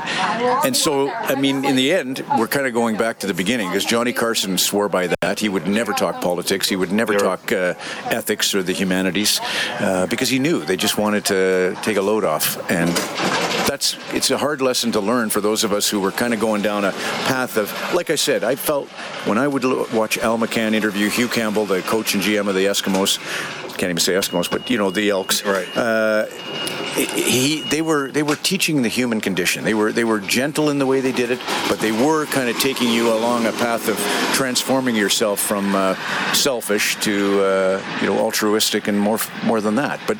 and 0.64 0.76
so 0.76 1.10
I 1.10 1.34
mean, 1.34 1.64
in 1.64 1.76
the 1.76 1.92
end, 1.92 2.24
we're 2.38 2.48
kind 2.48 2.66
of 2.66 2.74
going 2.74 2.96
back 2.96 3.20
to 3.20 3.26
the 3.26 3.34
beginning 3.34 3.68
because 3.68 3.84
Johnny 3.84 4.12
Carson 4.12 4.58
swore 4.58 4.88
by 4.88 5.08
that. 5.20 5.40
He 5.40 5.48
would 5.48 5.66
never 5.66 5.92
talk 5.92 6.20
politics. 6.20 6.68
He 6.68 6.76
would 6.76 6.92
never 6.92 7.12
yeah. 7.12 7.18
talk 7.18 7.52
uh, 7.52 7.74
ethics 8.10 8.54
or 8.54 8.62
the 8.62 8.72
humanities 8.72 9.40
uh, 9.80 10.06
because 10.06 10.28
he 10.28 10.38
knew 10.38 10.64
they 10.64 10.76
just 10.76 10.98
wanted 10.98 11.24
to 11.26 11.76
take 11.82 11.96
a 11.96 12.02
load 12.02 12.24
off 12.24 12.58
and 12.70 12.90
that's 13.66 13.96
it's 14.12 14.30
a 14.30 14.38
hard 14.38 14.60
lesson 14.60 14.92
to 14.92 15.00
learn 15.00 15.30
for 15.30 15.40
those 15.40 15.64
of 15.64 15.72
us 15.72 15.88
who 15.88 16.00
were 16.00 16.12
kind 16.12 16.34
of 16.34 16.40
going 16.40 16.62
down 16.62 16.84
a 16.84 16.92
path 16.92 17.56
of, 17.56 17.72
like 17.94 18.10
I 18.10 18.16
said, 18.16 18.44
I 18.44 18.54
felt 18.54 18.88
when 19.26 19.38
I 19.38 19.48
would 19.48 19.64
watch 19.92 20.18
Al 20.18 20.38
McCann 20.38 20.74
interview 20.74 21.08
Hugh 21.08 21.28
Campbell, 21.28 21.66
the 21.66 21.82
coach 21.82 22.14
and 22.14 22.22
GM 22.22 22.48
of 22.48 22.54
the 22.54 22.66
Eskimos, 22.66 23.18
can't 23.78 23.90
even 23.90 24.00
say 24.00 24.14
Eskimos, 24.14 24.50
but 24.50 24.68
you 24.68 24.76
know 24.76 24.90
the 24.90 25.08
Elks. 25.08 25.44
Right. 25.44 25.68
Uh, 25.76 26.26
he, 26.96 27.60
they 27.62 27.80
were 27.80 28.10
they 28.10 28.24
were 28.24 28.34
teaching 28.36 28.82
the 28.82 28.88
human 28.88 29.20
condition. 29.20 29.64
They 29.64 29.74
were 29.74 29.92
they 29.92 30.04
were 30.04 30.18
gentle 30.18 30.68
in 30.68 30.78
the 30.78 30.86
way 30.86 31.00
they 31.00 31.12
did 31.12 31.30
it, 31.30 31.40
but 31.68 31.78
they 31.78 31.92
were 31.92 32.26
kind 32.26 32.48
of 32.48 32.58
taking 32.58 32.90
you 32.90 33.12
along 33.12 33.46
a 33.46 33.52
path 33.52 33.88
of 33.88 33.96
transforming 34.34 34.96
yourself 34.96 35.40
from 35.40 35.74
uh, 35.74 35.94
selfish 36.34 36.96
to 36.96 37.40
uh, 37.42 37.98
you 38.00 38.08
know 38.08 38.18
altruistic 38.18 38.88
and 38.88 38.98
more 38.98 39.18
more 39.44 39.60
than 39.60 39.76
that. 39.76 40.00
But 40.06 40.18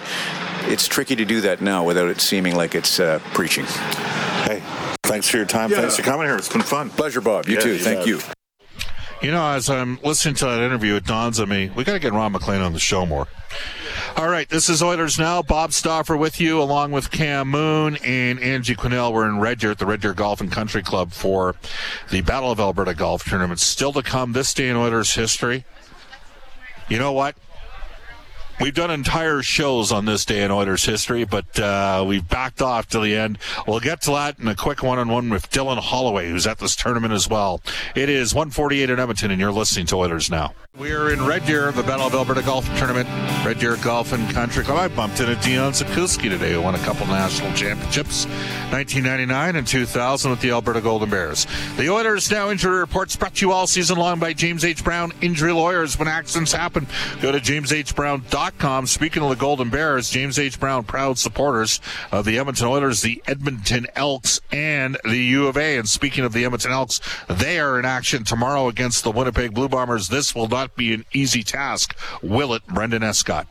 it's 0.68 0.86
tricky 0.86 1.16
to 1.16 1.24
do 1.24 1.40
that 1.42 1.60
now 1.60 1.84
without 1.84 2.08
it 2.08 2.20
seeming 2.20 2.54
like 2.54 2.74
it's 2.74 3.00
uh, 3.00 3.18
preaching. 3.32 3.64
Hey, 4.44 4.62
thanks 5.02 5.28
for 5.28 5.36
your 5.36 5.46
time. 5.46 5.70
Yeah. 5.70 5.80
Thanks 5.80 5.96
for 5.96 6.02
coming 6.02 6.26
here. 6.26 6.36
It's 6.36 6.52
been 6.52 6.62
fun. 6.62 6.90
Pleasure, 6.90 7.20
Bob. 7.20 7.46
You 7.46 7.54
yeah, 7.54 7.60
too. 7.60 7.72
You 7.72 7.78
Thank 7.78 8.06
you. 8.06 8.20
You 9.20 9.32
know, 9.32 9.50
as 9.50 9.68
I'm 9.68 9.98
listening 10.04 10.36
to 10.36 10.44
that 10.44 10.60
interview, 10.60 10.94
it 10.94 11.04
dawns 11.04 11.40
on 11.40 11.48
me 11.48 11.70
we 11.74 11.82
got 11.82 11.94
to 11.94 11.98
get 11.98 12.12
Ron 12.12 12.32
MacLean 12.32 12.60
on 12.60 12.72
the 12.72 12.78
show 12.78 13.04
more. 13.04 13.26
All 14.16 14.28
right, 14.28 14.48
this 14.48 14.68
is 14.68 14.82
Oilers 14.82 15.18
Now. 15.18 15.42
Bob 15.42 15.72
Stauffer 15.72 16.16
with 16.16 16.40
you, 16.40 16.60
along 16.60 16.92
with 16.92 17.10
Cam 17.10 17.48
Moon 17.48 17.96
and 18.04 18.40
Angie 18.40 18.74
Quinnell. 18.74 19.12
We're 19.12 19.28
in 19.28 19.38
Red 19.38 19.58
Deer 19.58 19.72
at 19.72 19.78
the 19.78 19.86
Red 19.86 20.00
Deer 20.00 20.14
Golf 20.14 20.40
and 20.40 20.50
Country 20.50 20.82
Club 20.82 21.12
for 21.12 21.56
the 22.10 22.20
Battle 22.22 22.50
of 22.50 22.60
Alberta 22.60 22.94
Golf 22.94 23.24
Tournament. 23.24 23.60
Still 23.60 23.92
to 23.92 24.02
come 24.02 24.32
this 24.32 24.54
day 24.54 24.68
in 24.68 24.76
Oilers 24.76 25.14
history. 25.14 25.64
You 26.88 26.98
know 26.98 27.12
what? 27.12 27.36
We've 28.60 28.74
done 28.74 28.90
entire 28.90 29.40
shows 29.40 29.92
on 29.92 30.04
this 30.04 30.24
day 30.24 30.42
in 30.42 30.50
Oilers 30.50 30.84
history, 30.84 31.22
but 31.24 31.60
uh, 31.60 32.04
we've 32.06 32.28
backed 32.28 32.60
off 32.60 32.88
to 32.88 32.98
the 32.98 33.14
end. 33.14 33.38
We'll 33.68 33.78
get 33.78 34.02
to 34.02 34.10
that 34.10 34.40
in 34.40 34.48
a 34.48 34.56
quick 34.56 34.82
one-on-one 34.82 35.30
with 35.30 35.48
Dylan 35.50 35.78
Holloway, 35.78 36.28
who's 36.28 36.44
at 36.44 36.58
this 36.58 36.74
tournament 36.74 37.12
as 37.12 37.28
well. 37.28 37.60
It 37.94 38.08
is 38.08 38.34
148 38.34 38.90
in 38.90 38.98
Edmonton, 38.98 39.30
and 39.30 39.40
you're 39.40 39.52
listening 39.52 39.86
to 39.86 39.96
Oilers 39.96 40.28
now. 40.28 40.54
We're 40.76 41.12
in 41.12 41.24
Red 41.24 41.46
Deer, 41.46 41.70
the 41.70 41.84
Battle 41.84 42.08
of 42.08 42.14
Alberta 42.14 42.42
Golf 42.42 42.66
Tournament, 42.78 43.08
Red 43.46 43.60
Deer 43.60 43.76
Golf 43.76 44.12
and 44.12 44.28
Country 44.30 44.64
Club. 44.64 44.78
I 44.78 44.88
bumped 44.88 45.20
into 45.20 45.36
Dion 45.36 45.72
Zakuski 45.72 46.28
today, 46.28 46.52
who 46.52 46.62
won 46.62 46.74
a 46.74 46.78
couple 46.78 47.06
national 47.06 47.52
championships, 47.54 48.26
1999 48.70 49.54
and 49.56 49.66
2000 49.66 50.30
with 50.32 50.40
the 50.40 50.50
Alberta 50.50 50.80
Golden 50.80 51.10
Bears. 51.10 51.46
The 51.76 51.88
Oilers 51.88 52.28
Now 52.30 52.50
Injury 52.50 52.78
Reports 52.78 53.14
brought 53.14 53.36
to 53.36 53.46
you 53.46 53.52
all 53.52 53.68
season 53.68 53.98
long 53.98 54.18
by 54.18 54.32
James 54.32 54.64
H. 54.64 54.82
Brown 54.82 55.12
Injury 55.20 55.52
Lawyers. 55.52 55.96
When 55.98 56.08
accidents 56.08 56.52
happen, 56.52 56.88
go 57.20 57.30
to 57.30 57.38
jameshbrown.com 57.38 58.47
Speaking 58.86 59.22
of 59.22 59.28
the 59.28 59.36
Golden 59.36 59.70
Bears, 59.70 60.10
James 60.10 60.38
H. 60.38 60.58
Brown, 60.58 60.84
proud 60.84 61.18
supporters 61.18 61.80
of 62.10 62.24
the 62.24 62.38
Edmonton 62.38 62.66
Oilers, 62.66 63.02
the 63.02 63.22
Edmonton 63.26 63.86
Elks, 63.94 64.40
and 64.50 64.96
the 65.04 65.18
U 65.18 65.46
of 65.46 65.56
A. 65.56 65.76
And 65.76 65.88
speaking 65.88 66.24
of 66.24 66.32
the 66.32 66.44
Edmonton 66.44 66.72
Elks, 66.72 67.00
they 67.28 67.58
are 67.58 67.78
in 67.78 67.84
action 67.84 68.24
tomorrow 68.24 68.68
against 68.68 69.04
the 69.04 69.10
Winnipeg 69.10 69.54
Blue 69.54 69.68
Bombers. 69.68 70.08
This 70.08 70.34
will 70.34 70.48
not 70.48 70.76
be 70.76 70.94
an 70.94 71.04
easy 71.12 71.42
task, 71.42 71.96
will 72.22 72.54
it, 72.54 72.66
Brendan 72.66 73.02
Escott? 73.02 73.46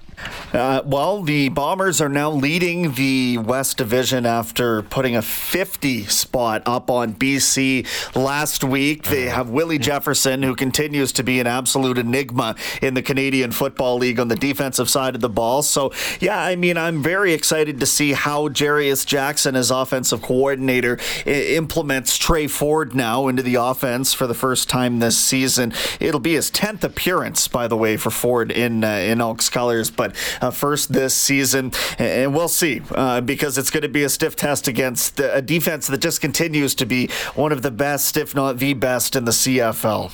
Uh, 0.53 0.81
well, 0.85 1.21
the 1.21 1.49
Bombers 1.49 2.01
are 2.01 2.09
now 2.09 2.31
leading 2.31 2.93
the 2.93 3.37
West 3.37 3.77
Division 3.77 4.25
after 4.25 4.81
putting 4.81 5.15
a 5.15 5.21
50 5.21 6.05
spot 6.05 6.63
up 6.65 6.89
on 6.89 7.13
BC 7.13 7.85
last 8.15 8.63
week. 8.63 9.03
They 9.03 9.23
have 9.23 9.49
Willie 9.49 9.77
Jefferson, 9.77 10.41
who 10.43 10.55
continues 10.55 11.11
to 11.13 11.23
be 11.23 11.39
an 11.39 11.47
absolute 11.47 11.97
enigma 11.97 12.55
in 12.81 12.93
the 12.93 13.01
Canadian 13.01 13.51
Football 13.51 13.97
League 13.97 14.19
on 14.19 14.27
the 14.27 14.35
defensive 14.35 14.89
side 14.89 15.15
of 15.15 15.21
the 15.21 15.29
ball. 15.29 15.61
So, 15.61 15.91
yeah, 16.19 16.41
I 16.41 16.55
mean, 16.55 16.77
I'm 16.77 17.03
very 17.03 17.33
excited 17.33 17.79
to 17.79 17.85
see 17.85 18.13
how 18.13 18.47
Jarious 18.47 19.05
Jackson, 19.05 19.55
as 19.55 19.69
offensive 19.69 20.21
coordinator, 20.21 20.97
I- 21.25 21.55
implements 21.57 22.17
Tre 22.17 22.47
Ford 22.47 22.95
now 22.95 23.27
into 23.27 23.43
the 23.43 23.55
offense 23.55 24.13
for 24.13 24.27
the 24.27 24.33
first 24.33 24.69
time 24.69 24.99
this 24.99 25.17
season. 25.17 25.73
It'll 25.99 26.19
be 26.19 26.33
his 26.33 26.49
10th 26.49 26.83
appearance, 26.83 27.47
by 27.47 27.67
the 27.67 27.77
way, 27.77 27.97
for 27.97 28.09
Ford 28.09 28.51
in 28.51 28.83
uh, 28.83 28.87
in 28.87 29.21
Elks 29.21 29.49
colors, 29.49 29.91
but 29.91 30.06
uh, 30.41 30.51
first 30.51 30.91
this 30.93 31.15
season, 31.15 31.71
and 31.97 32.33
we'll 32.33 32.47
see 32.47 32.81
uh, 32.91 33.21
because 33.21 33.57
it's 33.57 33.69
going 33.69 33.83
to 33.83 33.89
be 33.89 34.03
a 34.03 34.09
stiff 34.09 34.35
test 34.35 34.67
against 34.67 35.19
a 35.19 35.41
defense 35.41 35.87
that 35.87 36.01
just 36.01 36.21
continues 36.21 36.75
to 36.75 36.85
be 36.85 37.09
one 37.35 37.51
of 37.51 37.61
the 37.61 37.71
best, 37.71 38.17
if 38.17 38.35
not 38.35 38.57
the 38.59 38.73
best, 38.73 39.15
in 39.15 39.25
the 39.25 39.31
CFL. 39.31 40.11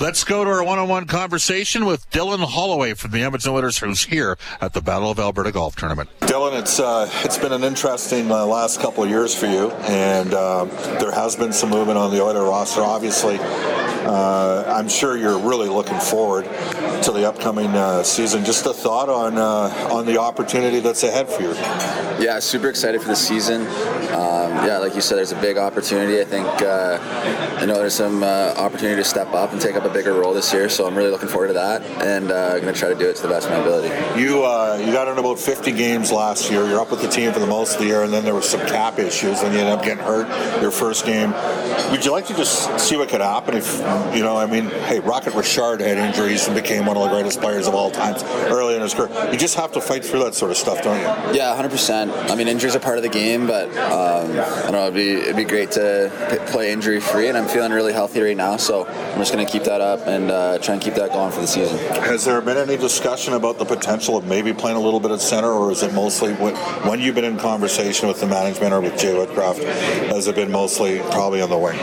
Let's 0.00 0.24
go 0.24 0.44
to 0.44 0.50
our 0.50 0.64
one-on-one 0.64 1.06
conversation 1.06 1.84
with 1.86 2.08
Dylan 2.10 2.44
Holloway 2.44 2.94
from 2.94 3.10
the 3.10 3.22
Edmonton 3.22 3.52
Oilers, 3.52 3.78
who's 3.78 4.04
here 4.04 4.36
at 4.60 4.72
the 4.72 4.80
Battle 4.80 5.10
of 5.10 5.18
Alberta 5.18 5.52
Golf 5.52 5.76
Tournament. 5.76 6.08
Dylan, 6.20 6.58
it's 6.58 6.78
uh, 6.80 7.10
it's 7.24 7.38
been 7.38 7.52
an 7.52 7.64
interesting 7.64 8.30
uh, 8.30 8.44
last 8.46 8.80
couple 8.80 9.04
of 9.04 9.10
years 9.10 9.34
for 9.34 9.46
you, 9.46 9.70
and 9.70 10.32
uh, 10.34 10.64
there 10.98 11.12
has 11.12 11.36
been 11.36 11.52
some 11.52 11.70
movement 11.70 11.98
on 11.98 12.10
the 12.10 12.22
Oiler 12.22 12.44
roster. 12.44 12.82
Obviously, 12.82 13.38
uh, 13.40 14.64
I'm 14.66 14.88
sure 14.88 15.16
you're 15.16 15.38
really 15.38 15.68
looking 15.68 15.98
forward 15.98 16.44
to 17.02 17.12
the 17.12 17.28
upcoming 17.28 17.68
uh, 17.68 18.02
season. 18.02 18.44
Just 18.44 18.66
a 18.66 18.72
thought 18.72 19.08
on 19.08 19.38
uh, 19.38 19.94
on 19.94 20.06
the 20.06 20.18
opportunity 20.18 20.80
that's 20.80 21.02
ahead 21.02 21.28
for 21.28 21.42
you. 21.42 21.52
Yeah, 22.22 22.38
super 22.38 22.68
excited 22.68 23.02
for 23.02 23.08
the 23.08 23.16
season. 23.16 23.62
Yeah, 24.64 24.78
like 24.78 24.94
you 24.94 25.00
said, 25.00 25.18
there's 25.18 25.32
a 25.32 25.40
big 25.40 25.58
opportunity. 25.58 26.20
I 26.20 26.24
think 26.24 26.46
uh, 26.62 26.98
I 27.60 27.66
know 27.66 27.74
there's 27.74 27.94
some 27.94 28.22
uh, 28.22 28.54
opportunity 28.56 28.96
to 28.96 29.04
step 29.04 29.32
up 29.32 29.52
and 29.52 29.60
take 29.60 29.76
up 29.76 29.84
a 29.84 29.88
bigger 29.88 30.14
role 30.14 30.32
this 30.32 30.52
year. 30.52 30.68
So 30.68 30.86
I'm 30.86 30.96
really 30.96 31.10
looking 31.10 31.28
forward 31.28 31.48
to 31.48 31.52
that, 31.54 31.82
and 32.02 32.30
uh, 32.30 32.58
going 32.58 32.72
to 32.72 32.78
try 32.78 32.88
to 32.88 32.94
do 32.94 33.08
it 33.08 33.16
to 33.16 33.22
the 33.22 33.28
best 33.28 33.46
of 33.48 33.52
my 33.52 33.58
ability. 33.58 33.88
You 34.20 34.44
uh, 34.44 34.82
you 34.84 34.92
got 34.92 35.08
in 35.08 35.18
about 35.18 35.38
50 35.38 35.72
games 35.72 36.10
last 36.10 36.50
year. 36.50 36.66
You're 36.66 36.80
up 36.80 36.90
with 36.90 37.02
the 37.02 37.08
team 37.08 37.32
for 37.32 37.38
the 37.38 37.46
most 37.46 37.74
of 37.74 37.80
the 37.80 37.86
year, 37.86 38.02
and 38.02 38.12
then 38.12 38.24
there 38.24 38.34
was 38.34 38.48
some 38.48 38.60
cap 38.60 38.98
issues, 38.98 39.42
and 39.42 39.52
you 39.52 39.60
ended 39.60 39.74
up 39.74 39.84
getting 39.84 40.04
hurt 40.04 40.26
your 40.60 40.70
first 40.70 41.04
game. 41.04 41.32
Would 41.90 42.04
you 42.04 42.12
like 42.12 42.26
to 42.26 42.34
just 42.34 42.80
see 42.80 42.96
what 42.96 43.08
could 43.08 43.20
happen 43.20 43.54
if 43.56 43.78
you 44.14 44.22
know? 44.22 44.36
I 44.36 44.46
mean, 44.46 44.64
hey, 44.86 45.00
Rocket 45.00 45.34
Richard 45.34 45.80
had 45.80 45.98
injuries 45.98 46.46
and 46.46 46.56
became 46.56 46.86
one 46.86 46.96
of 46.96 47.04
the 47.04 47.10
greatest 47.10 47.40
players 47.40 47.66
of 47.66 47.74
all 47.74 47.90
times 47.90 48.22
early 48.50 48.74
in 48.74 48.82
his 48.82 48.94
career. 48.94 49.30
You 49.30 49.38
just 49.38 49.54
have 49.54 49.72
to 49.72 49.80
fight 49.80 50.04
through 50.04 50.24
that 50.24 50.34
sort 50.34 50.50
of 50.50 50.56
stuff, 50.56 50.82
don't 50.82 50.98
you? 50.98 51.36
Yeah, 51.36 51.56
100%. 51.56 52.30
I 52.30 52.34
mean, 52.34 52.48
injuries 52.48 52.74
are 52.74 52.80
part 52.80 52.96
of 52.96 53.02
the 53.02 53.08
game, 53.08 53.46
but 53.46 53.68
um, 53.76 54.36
I 54.46 54.62
don't 54.62 54.72
know. 54.72 54.82
It'd 54.82 54.94
be, 54.94 55.10
it'd 55.12 55.36
be 55.36 55.44
great 55.44 55.70
to 55.72 56.10
p- 56.30 56.50
play 56.52 56.72
injury 56.72 57.00
free, 57.00 57.28
and 57.28 57.36
I'm 57.36 57.46
feeling 57.48 57.72
really 57.72 57.92
healthy 57.92 58.20
right 58.20 58.36
now. 58.36 58.56
So 58.56 58.86
I'm 58.86 59.18
just 59.18 59.32
going 59.32 59.44
to 59.44 59.50
keep 59.50 59.64
that 59.64 59.80
up 59.80 60.06
and 60.06 60.30
uh, 60.30 60.58
try 60.58 60.74
and 60.74 60.82
keep 60.82 60.94
that 60.94 61.12
going 61.12 61.32
for 61.32 61.40
the 61.40 61.46
season. 61.46 61.78
Has 62.02 62.24
there 62.24 62.40
been 62.40 62.56
any 62.56 62.76
discussion 62.76 63.34
about 63.34 63.58
the 63.58 63.64
potential 63.64 64.16
of 64.16 64.24
maybe 64.24 64.52
playing 64.52 64.76
a 64.76 64.80
little 64.80 65.00
bit 65.00 65.10
at 65.10 65.20
center, 65.20 65.50
or 65.50 65.70
is 65.70 65.82
it 65.82 65.92
mostly 65.92 66.32
when, 66.34 66.54
when 66.88 67.00
you've 67.00 67.14
been 67.14 67.24
in 67.24 67.38
conversation 67.38 68.08
with 68.08 68.20
the 68.20 68.26
management 68.26 68.72
or 68.72 68.80
with 68.80 68.98
Jay 68.98 69.12
Woodcroft? 69.14 69.62
Has 70.08 70.26
it 70.26 70.34
been 70.34 70.50
mostly 70.50 70.98
probably 71.10 71.40
on 71.40 71.50
the 71.50 71.58
wing? 71.58 71.76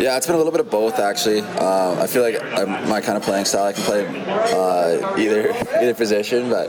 Yeah, 0.00 0.16
it's 0.16 0.26
been 0.26 0.34
a 0.34 0.38
little 0.38 0.52
bit 0.52 0.60
of 0.60 0.70
both 0.70 0.98
actually. 0.98 1.40
Um, 1.40 1.98
I 1.98 2.06
feel 2.06 2.22
like 2.22 2.42
I'm, 2.42 2.88
my 2.88 3.00
kind 3.00 3.16
of 3.16 3.22
playing 3.22 3.44
style, 3.44 3.64
I 3.64 3.72
can 3.72 3.82
play 3.84 4.06
uh, 4.06 5.16
either 5.18 5.50
either 5.80 5.94
position, 5.94 6.48
but 6.48 6.68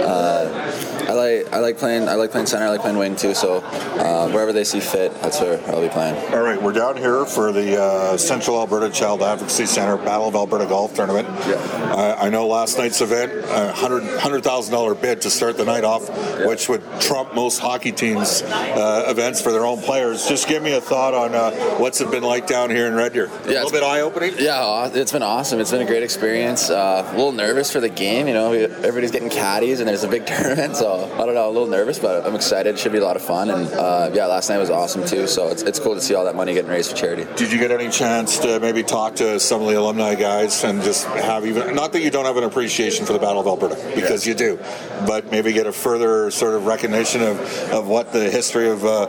uh, 0.00 0.99
I 1.10 1.12
like 1.14 1.52
I 1.52 1.58
like 1.58 1.76
playing 1.76 2.08
I 2.08 2.14
like 2.14 2.30
playing 2.30 2.46
center. 2.46 2.66
I 2.66 2.68
like 2.68 2.82
playing 2.82 2.96
wing 2.96 3.16
too. 3.16 3.34
So 3.34 3.56
uh, 3.64 4.28
wherever 4.30 4.52
they 4.52 4.62
see 4.62 4.78
fit, 4.78 5.12
that's 5.20 5.40
where 5.40 5.60
I'll 5.68 5.80
be 5.82 5.88
playing. 5.88 6.14
All 6.32 6.40
right, 6.40 6.62
we're 6.62 6.72
down 6.72 6.96
here 6.96 7.24
for 7.24 7.50
the 7.50 7.82
uh, 7.82 8.16
Central 8.16 8.56
Alberta 8.60 8.88
Child 8.90 9.22
Advocacy 9.22 9.66
Center 9.66 9.96
Battle 9.96 10.28
of 10.28 10.36
Alberta 10.36 10.66
Golf 10.66 10.94
Tournament. 10.94 11.26
Yeah. 11.48 12.14
I, 12.20 12.26
I 12.26 12.30
know 12.30 12.46
last 12.46 12.78
night's 12.78 13.00
event, 13.00 13.32
a 13.48 13.72
hundred 13.72 14.04
hundred 14.20 14.44
thousand 14.44 14.72
dollar 14.72 14.94
bid 14.94 15.20
to 15.22 15.30
start 15.30 15.56
the 15.56 15.64
night 15.64 15.82
off, 15.82 16.08
which 16.46 16.68
would 16.68 16.82
trump 17.00 17.34
most 17.34 17.58
hockey 17.58 17.90
teams' 17.90 18.42
uh, 18.42 19.06
events 19.08 19.40
for 19.40 19.50
their 19.50 19.66
own 19.66 19.80
players. 19.80 20.28
Just 20.28 20.46
give 20.46 20.62
me 20.62 20.74
a 20.74 20.80
thought 20.80 21.12
on 21.12 21.34
uh, 21.34 21.50
what's 21.78 22.00
it 22.00 22.12
been 22.12 22.22
like 22.22 22.46
down 22.46 22.70
here 22.70 22.86
in 22.86 22.94
Red 22.94 23.14
Deer. 23.14 23.26
a 23.26 23.46
little 23.48 23.72
bit 23.72 23.82
eye 23.82 24.02
opening. 24.02 24.34
Yeah, 24.38 24.88
it's 24.94 25.10
been 25.10 25.24
awesome. 25.24 25.58
It's 25.58 25.72
been 25.72 25.82
a 25.82 25.86
great 25.86 26.04
experience. 26.04 26.70
Uh, 26.70 27.04
a 27.04 27.16
little 27.16 27.32
nervous 27.32 27.72
for 27.72 27.80
the 27.80 27.88
game, 27.88 28.28
you 28.28 28.34
know. 28.34 28.52
Everybody's 28.52 29.10
getting 29.10 29.28
caddies, 29.28 29.80
and 29.80 29.88
there's 29.88 30.04
a 30.04 30.08
big 30.08 30.24
tournament, 30.30 30.76
so 30.76 30.99
I 31.14 31.26
don't 31.26 31.34
know, 31.34 31.48
a 31.48 31.52
little 31.52 31.68
nervous, 31.68 31.98
but 31.98 32.26
I'm 32.26 32.34
excited. 32.34 32.74
It 32.74 32.78
should 32.78 32.92
be 32.92 32.98
a 32.98 33.04
lot 33.04 33.16
of 33.16 33.22
fun, 33.22 33.50
and 33.50 33.68
uh, 33.68 34.10
yeah, 34.12 34.26
last 34.26 34.48
night 34.48 34.58
was 34.58 34.70
awesome 34.70 35.06
too. 35.06 35.26
So 35.26 35.48
it's, 35.48 35.62
it's 35.62 35.78
cool 35.78 35.94
to 35.94 36.00
see 36.00 36.14
all 36.14 36.24
that 36.24 36.34
money 36.34 36.54
getting 36.54 36.70
raised 36.70 36.90
for 36.90 36.96
charity. 36.96 37.26
Did 37.36 37.52
you 37.52 37.58
get 37.58 37.70
any 37.70 37.90
chance 37.90 38.38
to 38.38 38.60
maybe 38.60 38.82
talk 38.82 39.16
to 39.16 39.38
some 39.40 39.62
of 39.62 39.68
the 39.68 39.78
alumni 39.78 40.14
guys 40.14 40.64
and 40.64 40.82
just 40.82 41.06
have 41.06 41.46
even 41.46 41.74
not 41.74 41.92
that 41.92 42.00
you 42.00 42.10
don't 42.10 42.24
have 42.24 42.36
an 42.36 42.44
appreciation 42.44 43.06
for 43.06 43.12
the 43.12 43.18
Battle 43.18 43.40
of 43.40 43.46
Alberta 43.46 43.76
because 43.94 44.26
you 44.26 44.34
do, 44.34 44.58
but 45.06 45.30
maybe 45.30 45.52
get 45.52 45.66
a 45.66 45.72
further 45.72 46.30
sort 46.30 46.54
of 46.54 46.66
recognition 46.66 47.22
of, 47.22 47.38
of 47.72 47.86
what 47.86 48.12
the 48.12 48.30
history 48.30 48.68
of 48.68 48.84
uh, 48.84 49.06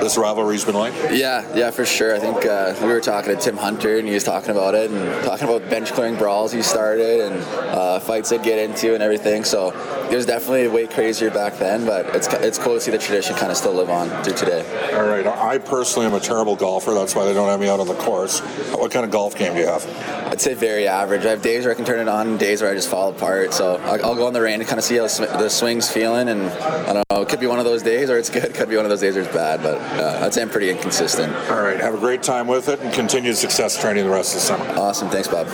this 0.00 0.16
rivalry's 0.16 0.64
been 0.64 0.74
like? 0.74 0.94
Yeah, 1.10 1.44
yeah, 1.54 1.70
for 1.70 1.84
sure. 1.84 2.14
I 2.14 2.18
think 2.18 2.44
uh, 2.46 2.74
we 2.80 2.88
were 2.88 3.00
talking 3.00 3.34
to 3.34 3.40
Tim 3.40 3.56
Hunter, 3.56 3.98
and 3.98 4.06
he 4.06 4.14
was 4.14 4.24
talking 4.24 4.50
about 4.50 4.74
it, 4.74 4.90
and 4.90 5.24
talking 5.24 5.48
about 5.48 5.68
bench 5.70 5.92
clearing 5.92 6.16
brawls 6.16 6.52
he 6.52 6.62
started, 6.62 7.32
and 7.32 7.42
uh, 7.70 8.00
fights 8.00 8.30
they'd 8.30 8.42
get 8.42 8.58
into, 8.58 8.94
and 8.94 9.02
everything. 9.02 9.44
So 9.44 9.70
it 10.14 10.18
was 10.18 10.26
definitely 10.26 10.68
way 10.68 10.86
crazier 10.86 11.28
back 11.28 11.58
then, 11.58 11.84
but 11.84 12.06
it's 12.14 12.28
it's 12.28 12.56
cool 12.56 12.74
to 12.74 12.80
see 12.80 12.92
the 12.92 12.98
tradition 12.98 13.34
kind 13.34 13.50
of 13.50 13.58
still 13.58 13.72
live 13.72 13.90
on 13.90 14.08
through 14.22 14.34
today. 14.34 14.62
All 14.94 15.04
right, 15.04 15.26
I 15.26 15.58
personally 15.58 16.06
am 16.06 16.14
a 16.14 16.20
terrible 16.20 16.54
golfer. 16.54 16.94
That's 16.94 17.16
why 17.16 17.24
they 17.24 17.34
don't 17.34 17.48
have 17.48 17.58
me 17.58 17.68
out 17.68 17.80
on 17.80 17.88
the 17.88 17.96
course. 17.96 18.38
What 18.76 18.92
kind 18.92 19.04
of 19.04 19.10
golf 19.10 19.36
game 19.36 19.54
do 19.54 19.60
you 19.60 19.66
have? 19.66 19.84
I'd 20.30 20.40
say 20.40 20.54
very 20.54 20.86
average. 20.86 21.26
I 21.26 21.30
have 21.30 21.42
days 21.42 21.64
where 21.64 21.72
I 21.72 21.74
can 21.74 21.84
turn 21.84 21.98
it 21.98 22.06
on, 22.06 22.28
and 22.28 22.38
days 22.38 22.62
where 22.62 22.70
I 22.70 22.74
just 22.74 22.88
fall 22.88 23.10
apart. 23.10 23.52
So 23.52 23.74
I'll, 23.78 24.04
I'll 24.04 24.14
go 24.14 24.28
on 24.28 24.32
the 24.32 24.40
range 24.40 24.62
to 24.62 24.68
kind 24.68 24.78
of 24.78 24.84
see 24.84 24.98
how 24.98 25.08
the 25.08 25.48
swing's 25.48 25.90
feeling, 25.90 26.28
and 26.28 26.42
I 26.42 26.92
don't 26.92 27.04
know. 27.10 27.22
It 27.22 27.28
could 27.28 27.40
be 27.40 27.48
one 27.48 27.58
of 27.58 27.64
those 27.64 27.82
days, 27.82 28.08
or 28.08 28.16
it's 28.16 28.30
good. 28.30 28.44
It 28.44 28.54
could 28.54 28.68
be 28.68 28.76
one 28.76 28.84
of 28.84 28.90
those 28.90 29.00
days 29.00 29.16
where 29.16 29.24
it's 29.24 29.34
bad. 29.34 29.64
But 29.64 29.78
uh, 30.00 30.24
I'd 30.24 30.32
say 30.32 30.42
I'm 30.42 30.48
pretty 30.48 30.70
inconsistent. 30.70 31.34
All 31.50 31.60
right, 31.60 31.80
have 31.80 31.94
a 31.94 31.98
great 31.98 32.22
time 32.22 32.46
with 32.46 32.68
it 32.68 32.78
and 32.78 32.94
continued 32.94 33.36
success 33.36 33.80
training 33.80 34.04
the 34.04 34.10
rest 34.10 34.36
of 34.36 34.40
the 34.40 34.46
summer. 34.46 34.80
Awesome. 34.80 35.08
Thanks, 35.08 35.26
Bob. 35.26 35.48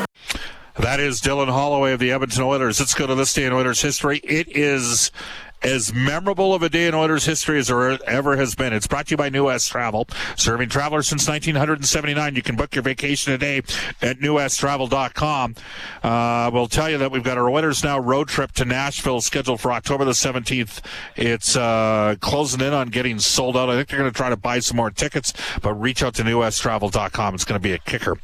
That 0.81 0.99
is 0.99 1.21
Dylan 1.21 1.51
Holloway 1.51 1.93
of 1.93 2.01
the 2.01 2.11
Edmonton 2.11 2.43
Oilers. 2.43 2.81
Let's 2.81 2.95
go 2.95 3.07
to 3.07 3.14
this 3.14 3.35
day 3.35 3.45
in 3.45 3.53
Oilers 3.53 3.83
history. 3.83 4.19
It 4.25 4.49
is 4.57 5.12
as 5.62 5.93
memorable 5.93 6.55
of 6.55 6.62
a 6.62 6.71
day 6.71 6.87
in 6.87 6.95
Oilers 6.95 7.27
history 7.27 7.59
as 7.59 7.69
there 7.69 8.03
ever 8.09 8.38
has 8.38 8.55
been. 8.55 8.73
It's 8.73 8.87
brought 8.87 9.09
to 9.09 9.11
you 9.11 9.16
by 9.19 9.29
New 9.29 9.45
West 9.45 9.71
Travel. 9.71 10.09
Serving 10.37 10.71
travelers 10.71 11.07
since 11.07 11.29
1979. 11.29 12.35
You 12.35 12.40
can 12.40 12.57
book 12.57 12.75
your 12.75 12.83
vacation 12.83 13.31
today 13.31 13.59
at 14.01 14.21
newwesttravel.com. 14.21 15.55
Uh, 16.03 16.51
we'll 16.51 16.66
tell 16.66 16.88
you 16.88 16.97
that 16.97 17.12
we've 17.12 17.25
got 17.25 17.37
our 17.37 17.51
Oilers 17.51 17.85
Now 17.85 17.99
road 17.99 18.29
trip 18.29 18.53
to 18.53 18.64
Nashville 18.64 19.21
scheduled 19.21 19.61
for 19.61 19.73
October 19.73 20.07
the 20.07 20.12
17th. 20.12 20.81
It's 21.14 21.57
uh, 21.57 22.14
closing 22.21 22.62
in 22.62 22.73
on 22.73 22.88
getting 22.88 23.19
sold 23.19 23.55
out. 23.55 23.69
I 23.69 23.77
think 23.77 23.90
they're 23.90 23.99
going 23.99 24.11
to 24.11 24.16
try 24.16 24.31
to 24.31 24.37
buy 24.38 24.61
some 24.61 24.79
more 24.79 24.90
tickets, 24.90 25.35
but 25.61 25.75
reach 25.75 26.03
out 26.03 26.14
to 26.14 26.23
newwesttravel.com. 26.23 27.35
It's 27.35 27.45
going 27.45 27.61
to 27.61 27.62
be 27.62 27.73
a 27.73 27.79
kicker. 27.79 28.16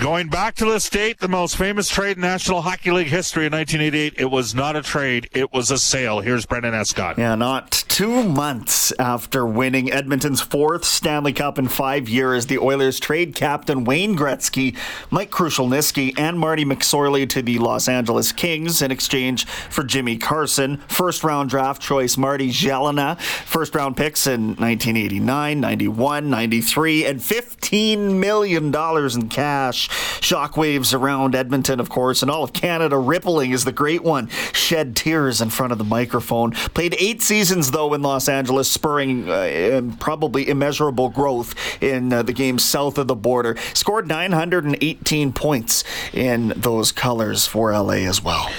Going 0.00 0.28
back 0.28 0.54
to 0.54 0.64
this 0.64 0.88
date, 0.88 1.18
the 1.18 1.28
most 1.28 1.58
famous 1.58 1.86
trade 1.90 2.16
in 2.16 2.22
National 2.22 2.62
Hockey 2.62 2.90
League 2.90 3.08
history 3.08 3.44
in 3.44 3.52
1988, 3.52 4.14
it 4.16 4.30
was 4.30 4.54
not 4.54 4.74
a 4.74 4.80
trade, 4.80 5.28
it 5.32 5.52
was 5.52 5.70
a 5.70 5.76
sale. 5.76 6.20
Here's 6.20 6.46
Brendan 6.46 6.72
Escott. 6.72 7.18
Yeah, 7.18 7.34
not 7.34 7.84
two 7.86 8.22
months 8.22 8.94
after 8.98 9.44
winning 9.44 9.92
Edmonton's 9.92 10.40
fourth 10.40 10.86
Stanley 10.86 11.34
Cup 11.34 11.58
in 11.58 11.68
five 11.68 12.08
years, 12.08 12.46
the 12.46 12.56
Oilers 12.56 12.98
trade 12.98 13.34
captain 13.34 13.84
Wayne 13.84 14.16
Gretzky, 14.16 14.74
Mike 15.10 15.30
Krushelnyski, 15.30 16.18
and 16.18 16.38
Marty 16.38 16.64
McSorley 16.64 17.28
to 17.28 17.42
the 17.42 17.58
Los 17.58 17.86
Angeles 17.86 18.32
Kings 18.32 18.80
in 18.80 18.90
exchange 18.90 19.44
for 19.44 19.84
Jimmy 19.84 20.16
Carson, 20.16 20.78
first 20.88 21.22
round 21.22 21.50
draft 21.50 21.82
choice 21.82 22.16
Martin 22.16 22.48
Gelinas, 22.48 23.20
first 23.20 23.74
round 23.74 23.98
picks 23.98 24.26
in 24.26 24.56
1989, 24.56 25.60
91, 25.60 26.30
93, 26.30 27.04
and 27.04 27.20
$15 27.20 28.14
million 28.14 28.74
in 28.74 29.28
cash. 29.28 29.89
Shockwaves 30.20 30.94
around 30.98 31.34
Edmonton, 31.34 31.80
of 31.80 31.88
course, 31.88 32.22
and 32.22 32.30
all 32.30 32.42
of 32.42 32.52
Canada 32.52 32.98
rippling 32.98 33.52
as 33.52 33.64
the 33.64 33.72
great 33.72 34.02
one 34.02 34.28
shed 34.52 34.96
tears 34.96 35.40
in 35.40 35.50
front 35.50 35.72
of 35.72 35.78
the 35.78 35.84
microphone. 35.84 36.52
Played 36.52 36.96
eight 36.98 37.22
seasons, 37.22 37.70
though, 37.70 37.92
in 37.94 38.02
Los 38.02 38.28
Angeles, 38.28 38.70
spurring 38.70 39.28
uh, 39.28 39.82
probably 39.98 40.48
immeasurable 40.48 41.08
growth 41.08 41.54
in 41.82 42.12
uh, 42.12 42.22
the 42.22 42.32
games 42.32 42.64
south 42.64 42.98
of 42.98 43.06
the 43.06 43.14
border. 43.14 43.56
Scored 43.74 44.06
918 44.06 45.32
points 45.32 45.84
in 46.12 46.52
those 46.56 46.92
colors 46.92 47.46
for 47.46 47.72
LA 47.72 48.06
as 48.08 48.22
well. 48.22 48.50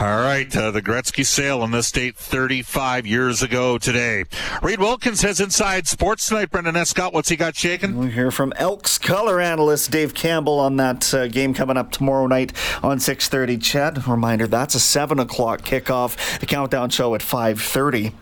All 0.00 0.22
right, 0.22 0.56
uh, 0.56 0.70
the 0.70 0.80
Gretzky 0.80 1.26
sale 1.26 1.62
in 1.62 1.72
this 1.72 1.92
date 1.92 2.16
35 2.16 3.06
years 3.06 3.42
ago 3.42 3.76
today. 3.76 4.24
Reid 4.62 4.80
Wilkins 4.80 5.20
has 5.20 5.40
Inside 5.40 5.86
Sports 5.86 6.26
tonight. 6.26 6.50
Brendan 6.50 6.74
Escott, 6.74 7.12
what's 7.12 7.28
he 7.28 7.36
got 7.36 7.54
shaking? 7.54 7.98
We 7.98 8.10
hear 8.10 8.30
from 8.30 8.54
Elks 8.56 8.96
color 8.96 9.42
analyst 9.42 9.90
Dave 9.90 10.14
Campbell 10.14 10.58
on 10.58 10.76
that 10.76 11.12
uh, 11.12 11.28
game 11.28 11.52
coming 11.52 11.76
up 11.76 11.92
tomorrow 11.92 12.26
night 12.26 12.54
on 12.82 12.96
6:30. 12.96 13.62
Chad, 13.62 14.08
reminder 14.08 14.46
that's 14.46 14.74
a 14.74 14.80
seven 14.80 15.18
o'clock 15.18 15.60
kickoff. 15.60 16.38
The 16.40 16.46
countdown 16.46 16.88
show 16.88 17.14
at 17.14 17.20
5:30. 17.20 18.14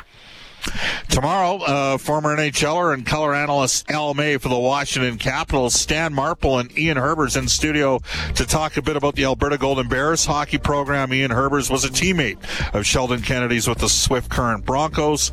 Tomorrow, 1.09 1.57
uh, 1.59 1.99
former 1.99 2.37
NHLer 2.37 2.95
and 2.95 3.05
color 3.05 3.35
analyst 3.35 3.91
Al 3.91 4.15
May 4.15 4.37
for 4.37 4.49
the 4.49 4.59
Washington 4.59 5.19
Capitals, 5.19 5.75
Stan 5.75 6.13
Marple 6.13 6.59
and 6.59 6.77
Ian 6.79 6.97
Herbers 6.97 7.37
in 7.37 7.49
studio 7.49 8.01
to 8.35 8.47
talk 8.47 8.77
a 8.77 8.83
bit 8.83 8.97
about 8.97 9.15
the 9.15 9.25
Alberta 9.25 9.59
Golden 9.59 9.89
Bears 9.89 10.27
hockey 10.27 10.59
program. 10.59 11.13
Ian 11.13 11.31
Herbers 11.31 11.71
was 11.71 11.85
a 11.85 11.89
teammate 11.89 12.39
of 12.75 12.87
Sheldon 12.87 13.23
Kennedy's 13.23 13.69
with 13.69 13.79
the 13.79 13.89
Swift 13.89 14.31
Current 14.31 14.65
Broncos. 14.65 15.33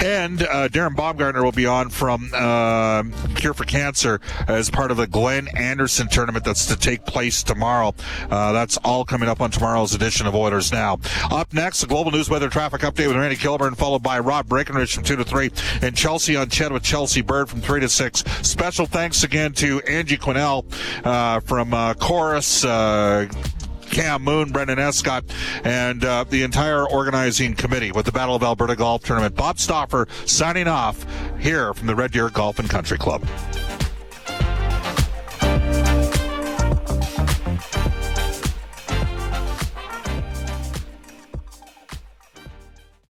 And 0.00 0.42
uh, 0.42 0.68
Darren 0.68 0.94
Baumgartner 0.94 1.42
will 1.42 1.52
be 1.52 1.66
on 1.66 1.88
from 1.88 2.30
uh, 2.34 3.02
Cure 3.34 3.54
for 3.54 3.64
Cancer 3.64 4.20
as 4.46 4.70
part 4.70 4.90
of 4.90 4.98
the 4.98 5.06
Glenn 5.06 5.48
Anderson 5.56 6.08
tournament 6.08 6.44
that's 6.44 6.66
to 6.66 6.76
take 6.76 7.04
place 7.06 7.42
tomorrow. 7.42 7.94
Uh, 8.30 8.52
that's 8.52 8.76
all 8.78 9.04
coming 9.04 9.28
up 9.28 9.40
on 9.40 9.50
tomorrow's 9.50 9.94
edition 9.94 10.26
of 10.26 10.34
Oilers 10.34 10.70
Now. 10.70 10.98
Up 11.30 11.52
next, 11.54 11.80
the 11.80 11.86
global 11.86 12.10
news 12.10 12.28
weather 12.28 12.48
traffic 12.48 12.82
update 12.82 13.08
with 13.08 13.16
Randy 13.16 13.36
Kilburn, 13.36 13.74
followed 13.74 14.02
by 14.02 14.18
Rob 14.18 14.48
Breckenridge 14.48 14.94
from 14.94 15.04
2 15.04 15.16
to 15.16 15.24
3, 15.24 15.50
and 15.82 15.96
Chelsea 15.96 16.36
on 16.36 16.48
Ched 16.48 16.72
with 16.72 16.82
Chelsea 16.82 17.22
Bird 17.22 17.48
from 17.48 17.60
3 17.60 17.80
to 17.80 17.88
6. 17.88 18.24
Special 18.42 18.86
thanks 18.86 19.22
again 19.22 19.52
to 19.54 19.80
Angie 19.82 20.18
Quinnell 20.18 20.64
uh, 21.06 21.40
from 21.40 21.72
uh, 21.72 21.94
Chorus. 21.94 22.64
Cam 23.90 24.22
Moon, 24.22 24.50
Brendan 24.50 24.78
Escott, 24.78 25.24
and 25.64 26.04
uh, 26.04 26.24
the 26.24 26.42
entire 26.42 26.88
organizing 26.88 27.54
committee 27.54 27.92
with 27.92 28.06
the 28.06 28.12
Battle 28.12 28.34
of 28.34 28.42
Alberta 28.42 28.76
Golf 28.76 29.04
Tournament. 29.04 29.34
Bob 29.34 29.58
Stauffer 29.58 30.08
signing 30.26 30.68
off 30.68 31.04
here 31.38 31.74
from 31.74 31.86
the 31.86 31.94
Red 31.94 32.12
Deer 32.12 32.30
Golf 32.30 32.58
and 32.58 32.68
Country 32.70 32.98
Club. 32.98 33.26